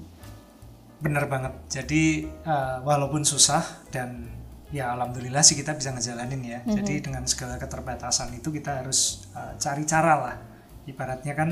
bener 0.99 1.27
banget 1.27 1.51
jadi 1.67 2.03
eh, 2.47 2.77
walaupun 2.79 3.27
susah 3.27 3.59
dan 3.91 4.23
ya 4.71 4.95
alhamdulillah 4.95 5.43
sih 5.43 5.51
kita 5.53 5.75
bisa 5.75 5.91
ngejalanin 5.91 6.39
ya 6.39 6.59
Mhm. 6.63 6.79
jadi 6.79 6.93
dengan 7.03 7.27
segala 7.27 7.59
keterbatasan 7.59 8.31
itu 8.31 8.55
kita 8.55 8.79
harus 8.79 9.27
eh, 9.35 9.51
cari 9.59 9.83
cara 9.83 10.13
lah 10.15 10.35
ibaratnya 10.87 11.35
kan 11.35 11.49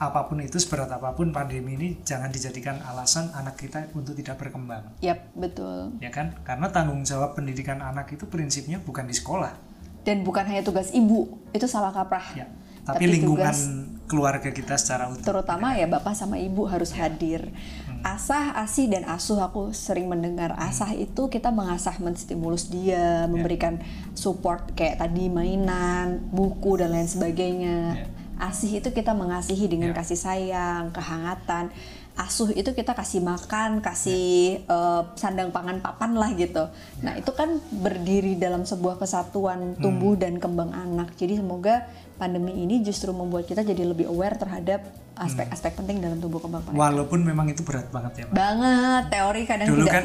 apa 0.00 0.24
pun 0.24 0.40
itu 0.40 0.56
seberat 0.56 0.88
apa 0.88 1.12
pun 1.12 1.28
pandemi 1.28 1.76
ini 1.76 1.88
jangan 2.00 2.32
dijadikan 2.32 2.80
alasan 2.88 3.28
anak 3.36 3.60
kita 3.60 3.92
untuk 3.92 4.16
tidak 4.16 4.40
berkembang. 4.40 4.96
Yap, 5.04 5.28
betul. 5.36 5.92
ya 6.00 6.08
kan? 6.08 6.40
Karena 6.40 6.72
tanggung 6.72 7.04
jawab 7.04 7.36
pendidikan 7.36 7.84
anak 7.84 8.08
itu 8.16 8.24
prinsipnya 8.24 8.80
bukan 8.80 9.04
di 9.04 9.12
sekolah. 9.12 9.52
Dan 10.00 10.24
bukan 10.24 10.48
hanya 10.48 10.64
tugas 10.64 10.88
ibu, 10.96 11.36
itu 11.52 11.68
salah 11.68 11.92
kaprah. 11.92 12.32
ya 12.32 12.48
tapi, 12.80 13.04
Tapi 13.06 13.12
lingkungan 13.20 13.52
tugas- 13.52 13.88
keluarga 14.10 14.50
kita 14.50 14.74
secara 14.74 15.06
utuh. 15.06 15.22
terutama 15.22 15.78
ya 15.78 15.86
bapak 15.86 16.18
sama 16.18 16.34
ibu 16.40 16.66
harus 16.66 16.90
hadir. 16.96 17.52
Hmm. 17.86 18.02
asah 18.02 18.56
asih 18.64 18.88
dan 18.88 19.04
asuh 19.04 19.36
aku 19.38 19.76
sering 19.76 20.08
mendengar. 20.08 20.56
Asah 20.56 20.96
itu 20.96 21.28
kita 21.28 21.52
mengasah 21.52 21.94
menstimulus 22.00 22.72
dia 22.72 23.28
memberikan 23.28 23.78
support 24.16 24.72
kayak 24.72 24.98
tadi 25.04 25.28
mainan 25.28 26.24
buku 26.32 26.80
dan 26.80 26.96
lain 26.96 27.04
sebagainya. 27.06 27.76
Ya. 28.00 28.06
Asih 28.40 28.80
itu 28.80 28.88
kita 28.90 29.12
mengasihi 29.12 29.68
dengan 29.68 29.92
Ya. 29.92 29.96
kasih 30.00 30.18
sayang 30.18 30.90
kehangatan 30.90 31.68
asuh 32.16 32.52
itu 32.52 32.72
kita 32.72 32.92
kasih 32.92 33.22
makan 33.22 33.80
kasih 33.80 34.60
eh, 34.60 35.02
sandang 35.16 35.48
pangan 35.54 35.80
papan 35.80 36.12
lah 36.12 36.28
gitu 36.34 36.68
nah 37.00 37.16
itu 37.16 37.30
kan 37.32 37.56
berdiri 37.70 38.36
dalam 38.36 38.64
sebuah 38.64 39.00
kesatuan 39.00 39.76
tumbuh 39.78 40.16
dan 40.16 40.36
kembang 40.36 40.68
anak 40.70 41.16
jadi 41.16 41.40
semoga 41.40 41.88
pandemi 42.16 42.52
ini 42.52 42.84
justru 42.84 43.14
membuat 43.16 43.48
kita 43.48 43.64
jadi 43.64 43.88
lebih 43.88 44.04
aware 44.08 44.36
terhadap 44.36 44.84
aspek-aspek 45.16 45.76
penting 45.76 46.00
dalam 46.00 46.20
tumbuh 46.20 46.40
kembang 46.40 46.60
mereka. 46.64 46.76
walaupun 46.76 47.20
memang 47.24 47.48
itu 47.48 47.60
berat 47.60 47.88
banget 47.88 48.12
ya 48.12 48.24
Pak. 48.28 48.34
Banget 48.36 49.02
teori 49.08 49.42
kadang 49.44 49.68
dulu 49.68 49.84
tidak. 49.84 49.94
kan 49.96 50.04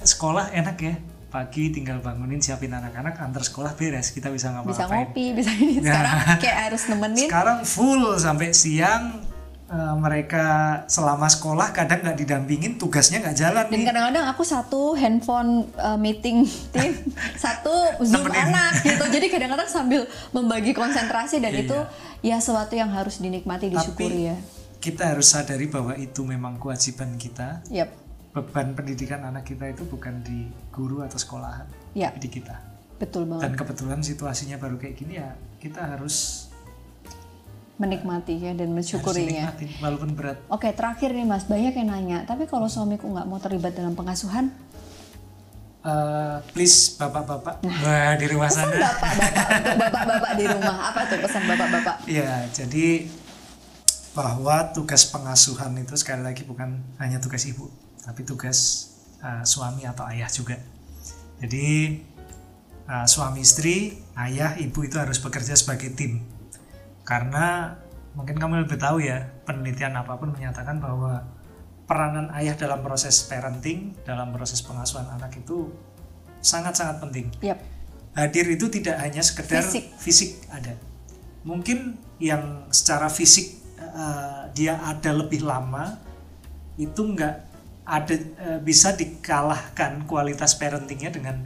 sekolah 0.00 0.44
enak 0.52 0.76
ya 0.80 0.94
pagi 1.30 1.70
tinggal 1.70 2.02
bangunin 2.02 2.42
siapin 2.42 2.74
anak-anak 2.74 3.14
antar 3.16 3.40
sekolah 3.40 3.78
beres 3.78 4.10
kita 4.10 4.28
bisa 4.28 4.50
bisa 4.50 4.84
ngapa-ngapain 4.84 5.06
ngopi, 5.08 5.24
bisa 5.32 5.50
ini. 5.54 5.78
Sekarang 5.86 6.16
kayak 6.36 6.58
harus 6.66 6.82
nemenin. 6.90 7.26
sekarang 7.30 7.58
full 7.62 8.02
sampai 8.18 8.50
siang 8.50 9.22
eh, 9.66 9.94
mereka 9.94 10.46
selama 10.90 11.30
sekolah 11.30 11.70
kadang 11.70 12.02
nggak 12.02 12.18
didampingin 12.18 12.74
tugasnya 12.74 13.22
nggak 13.22 13.36
jalan 13.38 13.64
Dan 13.70 13.72
nih 13.72 13.86
kadang-kadang 13.86 14.24
aku 14.26 14.42
satu 14.42 14.98
handphone 14.98 15.70
uh, 15.78 15.94
meeting 15.94 16.42
tim, 16.74 16.98
satu 17.46 17.70
zoom 18.02 18.26
Nemenin. 18.26 18.50
anak 18.50 18.82
gitu. 18.82 19.04
Jadi 19.06 19.26
kadang-kadang 19.30 19.70
sambil 19.70 20.02
membagi 20.34 20.74
konsentrasi 20.74 21.38
dan 21.38 21.54
Iya, 21.54 21.62
itu 21.62 21.78
ya 22.20 22.36
sesuatu 22.36 22.74
yang 22.74 22.90
harus 22.90 23.22
dinikmati, 23.22 23.70
disyukuri 23.70 24.34
ya. 24.34 24.36
kita 24.80 25.14
harus 25.14 25.30
sadari 25.30 25.70
bahwa 25.70 25.94
itu 25.94 26.24
memang 26.24 26.56
kewajiban 26.56 27.14
kita 27.16 27.60
Yap, 27.68 27.92
beban 28.30 28.78
pendidikan 28.78 29.26
anak 29.26 29.42
kita 29.42 29.74
itu 29.74 29.82
bukan 29.90 30.22
di 30.22 30.46
guru 30.70 31.02
atau 31.02 31.18
sekolahan 31.18 31.66
ya. 31.98 32.14
tapi 32.14 32.22
di 32.22 32.30
kita. 32.30 32.56
Betul 33.00 33.24
banget. 33.26 33.48
dan 33.48 33.52
kebetulan 33.56 34.00
situasinya 34.04 34.56
baru 34.60 34.76
kayak 34.76 34.94
gini 35.00 35.16
ya 35.18 35.32
kita 35.56 35.96
harus 35.96 36.46
menikmati 37.80 38.36
ya 38.36 38.52
dan 38.52 38.76
mensyukurinya. 38.76 39.56
walaupun 39.80 40.12
berat. 40.12 40.36
Oke, 40.52 40.68
terakhir 40.76 41.16
nih 41.16 41.24
Mas, 41.24 41.48
banyak 41.48 41.72
yang 41.72 41.88
nanya, 41.88 42.18
tapi 42.28 42.44
kalau 42.44 42.68
suamiku 42.68 43.08
nggak 43.08 43.24
mau 43.24 43.40
terlibat 43.40 43.72
dalam 43.72 43.96
pengasuhan, 43.96 44.52
Eh, 45.80 46.36
please 46.52 47.00
bapak-bapak. 47.00 47.64
Wah 47.64 48.12
di 48.20 48.26
rumah 48.28 48.52
pesan 48.52 48.68
sana. 48.68 48.84
bapak-bapak 48.84 49.48
untuk 49.48 49.76
bapak-bapak 49.80 50.32
di 50.36 50.44
rumah. 50.44 50.76
Apa 50.92 51.00
tuh 51.08 51.18
pesan 51.24 51.42
bapak-bapak? 51.48 51.96
ya 52.04 52.44
jadi 52.52 53.08
bahwa 54.12 54.68
tugas 54.76 55.08
pengasuhan 55.08 55.72
itu 55.80 55.96
sekali 55.96 56.20
lagi 56.20 56.44
bukan 56.44 56.84
hanya 57.00 57.16
tugas 57.16 57.48
ibu 57.48 57.72
tapi 58.04 58.24
tugas 58.24 58.90
uh, 59.20 59.44
suami 59.44 59.84
atau 59.84 60.04
ayah 60.08 60.28
juga 60.28 60.56
jadi 61.40 62.00
uh, 62.88 63.06
suami 63.06 63.44
istri 63.44 64.00
ayah 64.16 64.56
ibu 64.56 64.80
itu 64.84 64.96
harus 64.96 65.20
bekerja 65.20 65.56
sebagai 65.56 65.92
tim 65.94 66.24
karena 67.04 67.76
mungkin 68.14 68.36
kamu 68.36 68.66
lebih 68.66 68.78
tahu 68.78 69.02
ya 69.02 69.30
penelitian 69.46 69.94
apa 69.94 70.18
pun 70.18 70.34
menyatakan 70.34 70.82
bahwa 70.82 71.26
peranan 71.90 72.30
ayah 72.38 72.54
dalam 72.54 72.82
proses 72.86 73.26
parenting 73.26 73.98
dalam 74.06 74.30
proses 74.30 74.62
pengasuhan 74.62 75.10
anak 75.10 75.34
itu 75.38 75.74
sangat-sangat 76.38 77.02
penting 77.02 77.26
Yap. 77.42 77.58
hadir 78.14 78.46
itu 78.46 78.70
tidak 78.70 78.98
hanya 79.02 79.22
sekedar 79.22 79.62
Fisik. 79.62 79.84
fisik, 79.98 80.30
ada 80.54 80.74
mungkin 81.42 81.96
yang 82.20 82.68
secara 82.68 83.08
fisik 83.08 83.58
eh, 83.80 84.42
dia 84.54 84.76
ada 84.80 85.10
lebih 85.16 85.42
lama 85.42 85.96
itu 86.76 87.00
nggak 87.00 87.49
ada 87.90 88.14
eh, 88.14 88.60
bisa 88.62 88.94
dikalahkan 88.94 90.06
kualitas 90.06 90.54
parentingnya 90.54 91.10
dengan 91.10 91.42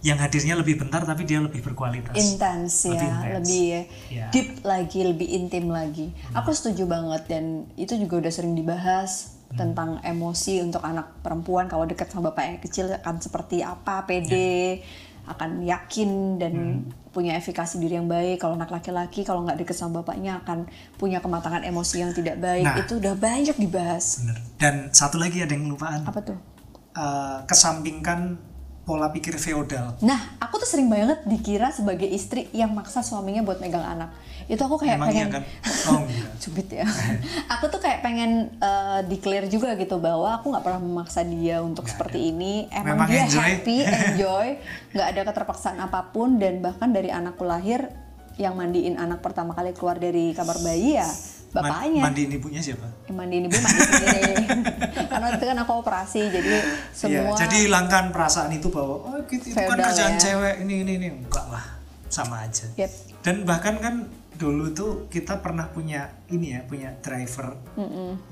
yang 0.00 0.16
hadirnya 0.16 0.56
lebih 0.56 0.80
bentar 0.80 1.04
tapi 1.04 1.28
dia 1.28 1.40
lebih 1.40 1.60
berkualitas 1.60 2.16
Intens 2.16 2.88
ya, 2.88 2.96
Lebih 2.96 3.08
intens. 3.08 3.34
lebih 3.36 3.64
Ya. 4.08 4.26
deep 4.32 4.48
lagi, 4.64 5.00
lebih 5.04 5.28
intim 5.28 5.68
lagi. 5.68 6.08
Aku 6.32 6.52
setuju 6.52 6.84
banget 6.84 7.28
dan 7.28 7.44
itu 7.76 7.96
juga 7.96 8.24
udah 8.24 8.32
sering 8.32 8.56
dibahas 8.56 9.36
tentang 9.50 9.98
emosi 10.00 10.62
untuk 10.62 10.78
anak 10.80 11.10
perempuan 11.20 11.66
kalau 11.66 11.82
dekat 11.82 12.06
sama 12.06 12.30
bapak 12.30 12.44
yang 12.46 12.58
kecil 12.62 12.86
akan 12.86 13.18
seperti 13.18 13.60
apa, 13.60 14.06
pede, 14.06 14.80
akan 15.30 15.62
yakin 15.62 16.42
dan 16.42 16.84
punya 17.14 17.38
efikasi 17.38 17.78
diri 17.78 17.98
yang 17.98 18.10
baik. 18.10 18.42
Kalau 18.42 18.58
anak 18.58 18.70
laki-laki 18.70 19.22
kalau 19.22 19.46
nggak 19.46 19.62
deket 19.62 19.78
sama 19.78 20.02
bapaknya 20.02 20.42
akan 20.42 20.66
punya 20.98 21.22
kematangan 21.22 21.62
emosi 21.62 22.02
yang 22.02 22.12
tidak 22.14 22.42
baik. 22.42 22.66
Nah. 22.66 22.76
Itu 22.82 22.98
udah 22.98 23.14
banyak 23.14 23.56
dibahas. 23.58 24.22
Bener. 24.22 24.38
dan 24.60 24.74
satu 24.92 25.16
lagi 25.16 25.40
ada 25.40 25.56
yang 25.56 25.72
lupaan 25.72 26.04
Apa 26.04 26.20
tuh? 26.20 26.36
Eh, 26.90 27.38
kesampingkan 27.46 28.49
pola 28.90 29.06
pikir 29.14 29.38
feodal 29.38 29.94
Nah, 30.02 30.18
aku 30.42 30.58
tuh 30.58 30.66
sering 30.66 30.90
banget 30.90 31.22
dikira 31.22 31.70
sebagai 31.70 32.10
istri 32.10 32.50
yang 32.50 32.74
maksa 32.74 33.06
suaminya 33.06 33.46
buat 33.46 33.62
megang 33.62 33.86
anak. 33.86 34.10
Itu 34.50 34.66
aku 34.66 34.82
kayak 34.82 34.98
emang 34.98 35.14
iya 35.14 35.30
pengen 35.30 35.30
kan 35.30 35.42
oh 35.94 36.02
enggak 36.02 36.34
cubit 36.42 36.68
ya. 36.74 36.86
aku 37.46 37.70
tuh 37.70 37.78
kayak 37.78 38.02
pengen 38.02 38.50
uh, 38.58 38.98
declare 39.06 39.46
juga 39.46 39.78
gitu 39.78 40.02
bahwa 40.02 40.34
aku 40.42 40.50
nggak 40.50 40.64
pernah 40.66 40.80
memaksa 40.82 41.22
dia 41.22 41.62
untuk 41.62 41.86
seperti 41.86 42.34
ini. 42.34 42.66
Emang, 42.74 42.98
Memang 42.98 43.08
dia 43.14 43.22
enjoy. 43.30 43.38
happy, 43.46 43.78
enjoy, 44.10 44.46
nggak 44.90 45.06
ada 45.06 45.20
keterpaksaan 45.30 45.78
apa 45.78 46.10
pun 46.10 46.42
dan 46.42 46.58
bahkan 46.58 46.90
dari 46.90 47.14
anakku 47.14 47.46
lahir 47.46 47.86
yang 48.42 48.58
mandiin 48.58 48.98
anak 48.98 49.22
pertama 49.22 49.54
kali 49.54 49.70
keluar 49.70 50.02
dari 50.02 50.34
kamar 50.34 50.58
bayi 50.66 50.98
ya 50.98 51.06
bapaknya. 51.50 52.00
mandiin 52.06 52.30
ibunya 52.30 52.60
siapa 52.62 52.86
Yang 53.10 53.16
mandiin 53.18 53.44
ibu 53.50 53.56
mandi 53.58 53.80
sendiri. 53.82 54.34
Karena 55.10 55.26
itu 55.34 55.44
kan 55.50 55.58
aku 55.66 55.72
operasi 55.82 56.20
jadi 56.30 56.50
semua 56.94 57.34
Iya, 57.34 57.38
jadi 57.46 57.56
hilangkan 57.66 58.04
perasaan 58.14 58.50
itu 58.54 58.68
bahwa 58.70 58.94
oh 59.02 59.18
gitu, 59.26 59.50
itu 59.50 59.58
kan 59.58 59.78
kerjaan 59.78 60.14
ya. 60.14 60.20
cewek 60.22 60.54
ini 60.62 60.74
ini 60.86 60.92
ini 61.02 61.08
enggak 61.10 61.46
lah 61.50 61.64
sama 62.06 62.46
aja. 62.46 62.70
Yep. 62.78 62.90
Dan 63.26 63.36
bahkan 63.44 63.76
kan 63.82 63.94
dulu 64.40 64.72
tuh 64.72 64.92
kita 65.12 65.44
pernah 65.44 65.68
punya 65.68 66.08
ini 66.32 66.56
ya 66.56 66.64
punya 66.64 66.96
driver 67.04 67.60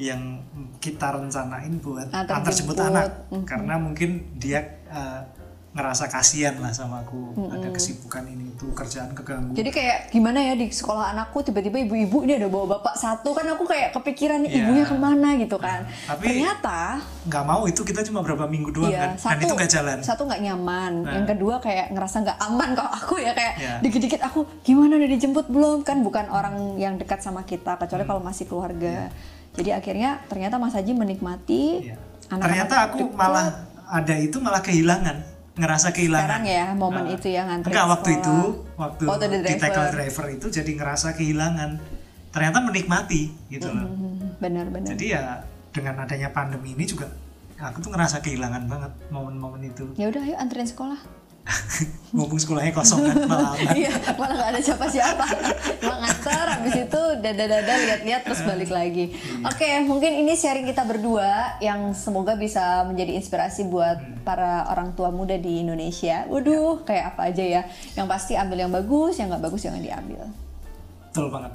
yang 0.00 0.40
kita 0.80 1.20
rencanain 1.20 1.76
buat 1.84 2.08
Antar 2.08 2.40
antar 2.40 2.52
jemput 2.56 2.80
anak 2.80 3.28
karena 3.44 3.76
mungkin 3.76 4.24
dia 4.40 4.80
eh, 4.88 5.20
ngerasa 5.68 6.08
kasihan 6.08 6.56
lah 6.58 6.72
sama 6.72 7.00
aku 7.00 7.36
ada 7.46 7.68
kesibukan 7.68 8.24
ini 8.24 8.50
itu 8.50 8.72
kerjaan 8.72 9.12
keganggu. 9.12 9.52
Jadi 9.52 9.70
kayak 9.70 9.98
gimana 10.08 10.40
ya 10.40 10.52
di 10.52 10.66
sekolah 10.66 11.12
anakku 11.12 11.38
tiba-tiba 11.40 11.78
ibu-ibu 11.78 12.24
ini 12.24 12.34
ada 12.34 12.48
bawa 12.48 12.74
bapak 12.74 12.94
satu 12.94 13.30
kan 13.30 13.46
aku 13.46 13.62
kayak 13.64 13.92
kepikiran 13.92 14.42
nih 14.42 14.50
Iya. 14.50 14.58
ibunya 14.58 14.84
ke 14.84 14.96
mana 14.96 15.28
gitu 15.36 15.56
kan. 15.56 15.84
Tapi- 16.08 16.24
Ternyata 16.26 16.98
nggak 17.22 17.44
mau 17.44 17.62
itu 17.64 17.80
kita 17.80 18.00
cuma 18.02 18.20
berapa 18.20 18.44
minggu 18.44 18.72
doang 18.72 18.90
Iya, 18.90 19.12
kan 19.14 19.30
dan 19.30 19.38
itu 19.38 19.54
nggak 19.54 19.70
jalan. 19.70 19.96
Satu 20.00 20.24
nggak 20.24 20.40
nyaman, 20.42 20.92
Nah. 20.98 21.12
yang 21.14 21.26
kedua 21.28 21.54
kayak 21.58 21.92
ngerasa 21.92 22.16
nggak 22.24 22.38
aman 22.42 22.68
kalau 22.74 22.90
aku 22.90 23.14
ya 23.18 23.32
kayak 23.32 23.54
Iya. 23.54 23.74
dikit-dikit 23.78 24.20
aku 24.20 24.38
gimana 24.62 24.96
udah 24.96 25.10
dijemput 25.10 25.46
belum 25.46 25.78
kan 25.82 26.00
bukan 26.00 26.26
orang 26.28 26.56
yang 26.74 26.96
dekat 26.96 27.20
sama 27.20 27.44
kita 27.44 27.76
kecuali 27.76 28.02
Hmm. 28.02 28.10
kalau 28.10 28.22
masih 28.24 28.44
keluarga. 28.44 29.12
Jadi 29.52 29.70
akhirnya 29.70 30.22
ternyata 30.26 30.56
Mas 30.56 30.72
Haji 30.72 30.90
menikmati 30.92 31.62
Iya. 31.84 31.96
anak-anak 32.26 32.42
Ternyata 32.42 32.74
aku 32.84 33.00
malah 33.12 33.46
ada 33.86 34.14
itu 34.16 34.36
malah 34.38 34.60
kehilangan 34.60 35.37
ngerasa 35.58 35.88
kehilangan. 35.90 36.24
Sekarang 36.24 36.44
ya, 36.46 36.66
momen 36.72 37.04
Nah, 37.04 37.12
itu 37.12 37.26
ya, 37.28 37.42
nganterin 37.44 37.70
Enggak 37.70 37.86
waktu 37.88 38.10
sekolah. 38.10 38.22
itu 38.22 38.36
waktu 38.74 39.02
Oh, 39.04 39.16
tadi 39.16 39.34
di 39.34 39.42
driver. 39.42 39.60
tackle 39.60 39.88
driver 39.90 40.26
itu 40.30 40.46
jadi 40.48 40.70
ngerasa 40.72 41.08
kehilangan. 41.12 41.70
Ternyata 42.28 42.58
menikmati 42.60 43.22
gitu 43.48 43.68
loh. 43.68 43.84
Hmm, 43.84 44.38
benar-benar. 44.38 44.88
Jadi 44.88 45.04
ya 45.10 45.42
dengan 45.68 45.94
adanya 45.98 46.28
pandemi 46.30 46.72
ini 46.72 46.84
juga 46.84 47.10
aku 47.56 47.78
tuh 47.80 47.90
ngerasa 47.90 48.20
kehilangan 48.20 48.64
banget 48.64 48.92
momen-momen 49.08 49.62
itu. 49.64 49.90
Ya 49.94 50.06
udah 50.06 50.22
ayo 50.22 50.36
anterin 50.36 50.64
sekolah. 50.64 51.00
Mumpung 52.16 52.40
sekolahnya 52.40 52.72
kosong 52.72 53.04
kan 53.04 53.16
malah. 53.28 53.52
Iya, 53.78 53.92
malah 54.16 54.34
gak 54.36 54.50
ada 54.56 54.60
siapa-siapa. 54.64 55.26
Cuma 55.80 55.96
nganter, 56.00 56.46
habis 56.56 56.74
itu 56.88 57.02
dada-dada 57.20 57.74
lihat-lihat 57.84 58.20
terus 58.24 58.40
balik 58.44 58.70
lagi. 58.72 59.12
Oke, 59.44 59.68
mungkin 59.84 60.16
ini 60.16 60.32
sharing 60.32 60.64
kita 60.64 60.88
berdua 60.88 61.60
yang 61.60 61.92
semoga 61.92 62.32
bisa 62.36 62.84
menjadi 62.88 63.16
inspirasi 63.20 63.68
buat 63.68 64.24
para 64.24 64.68
orang 64.72 64.96
tua 64.96 65.12
muda 65.12 65.36
di 65.36 65.60
Indonesia. 65.60 66.24
Waduh, 66.28 66.84
kayak 66.88 67.16
apa 67.16 67.28
aja 67.28 67.44
ya. 67.44 67.62
Yang 67.92 68.06
pasti 68.08 68.32
ambil 68.40 68.64
yang 68.64 68.72
bagus, 68.72 69.20
yang 69.20 69.28
nggak 69.28 69.44
bagus 69.44 69.60
jangan 69.64 69.84
diambil. 69.84 70.24
Betul 71.12 71.28
banget. 71.28 71.52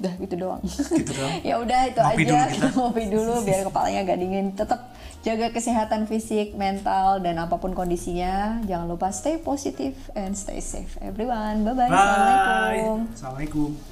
Udah 0.00 0.12
gitu 0.16 0.34
doang. 0.40 0.62
Gitu 0.64 1.12
doang. 1.12 1.34
ya 1.48 1.54
udah 1.60 1.80
itu 1.92 2.00
Ngopi 2.00 2.24
aja 2.24 2.24
dulu 2.24 2.40
kita. 2.40 2.54
kita 2.56 2.68
ngopi 2.72 3.04
dulu 3.12 3.34
biar 3.44 3.60
kepalanya 3.68 4.00
gak 4.08 4.18
dingin. 4.18 4.46
Tetap 4.56 4.80
jaga 5.20 5.52
kesehatan 5.52 6.08
fisik, 6.08 6.56
mental 6.56 7.20
dan 7.20 7.36
apa 7.36 7.60
pun 7.60 7.76
kondisinya. 7.76 8.64
Jangan 8.64 8.86
lupa 8.88 9.12
stay 9.12 9.36
positive 9.40 9.96
and 10.16 10.32
stay 10.32 10.60
safe 10.64 10.96
everyone. 11.04 11.64
Bye 11.64 11.74
bye. 11.76 11.88
Bye. 11.88 11.96
Assalamualaikum. 11.96 12.98
Assalamualaikum. 13.12 13.89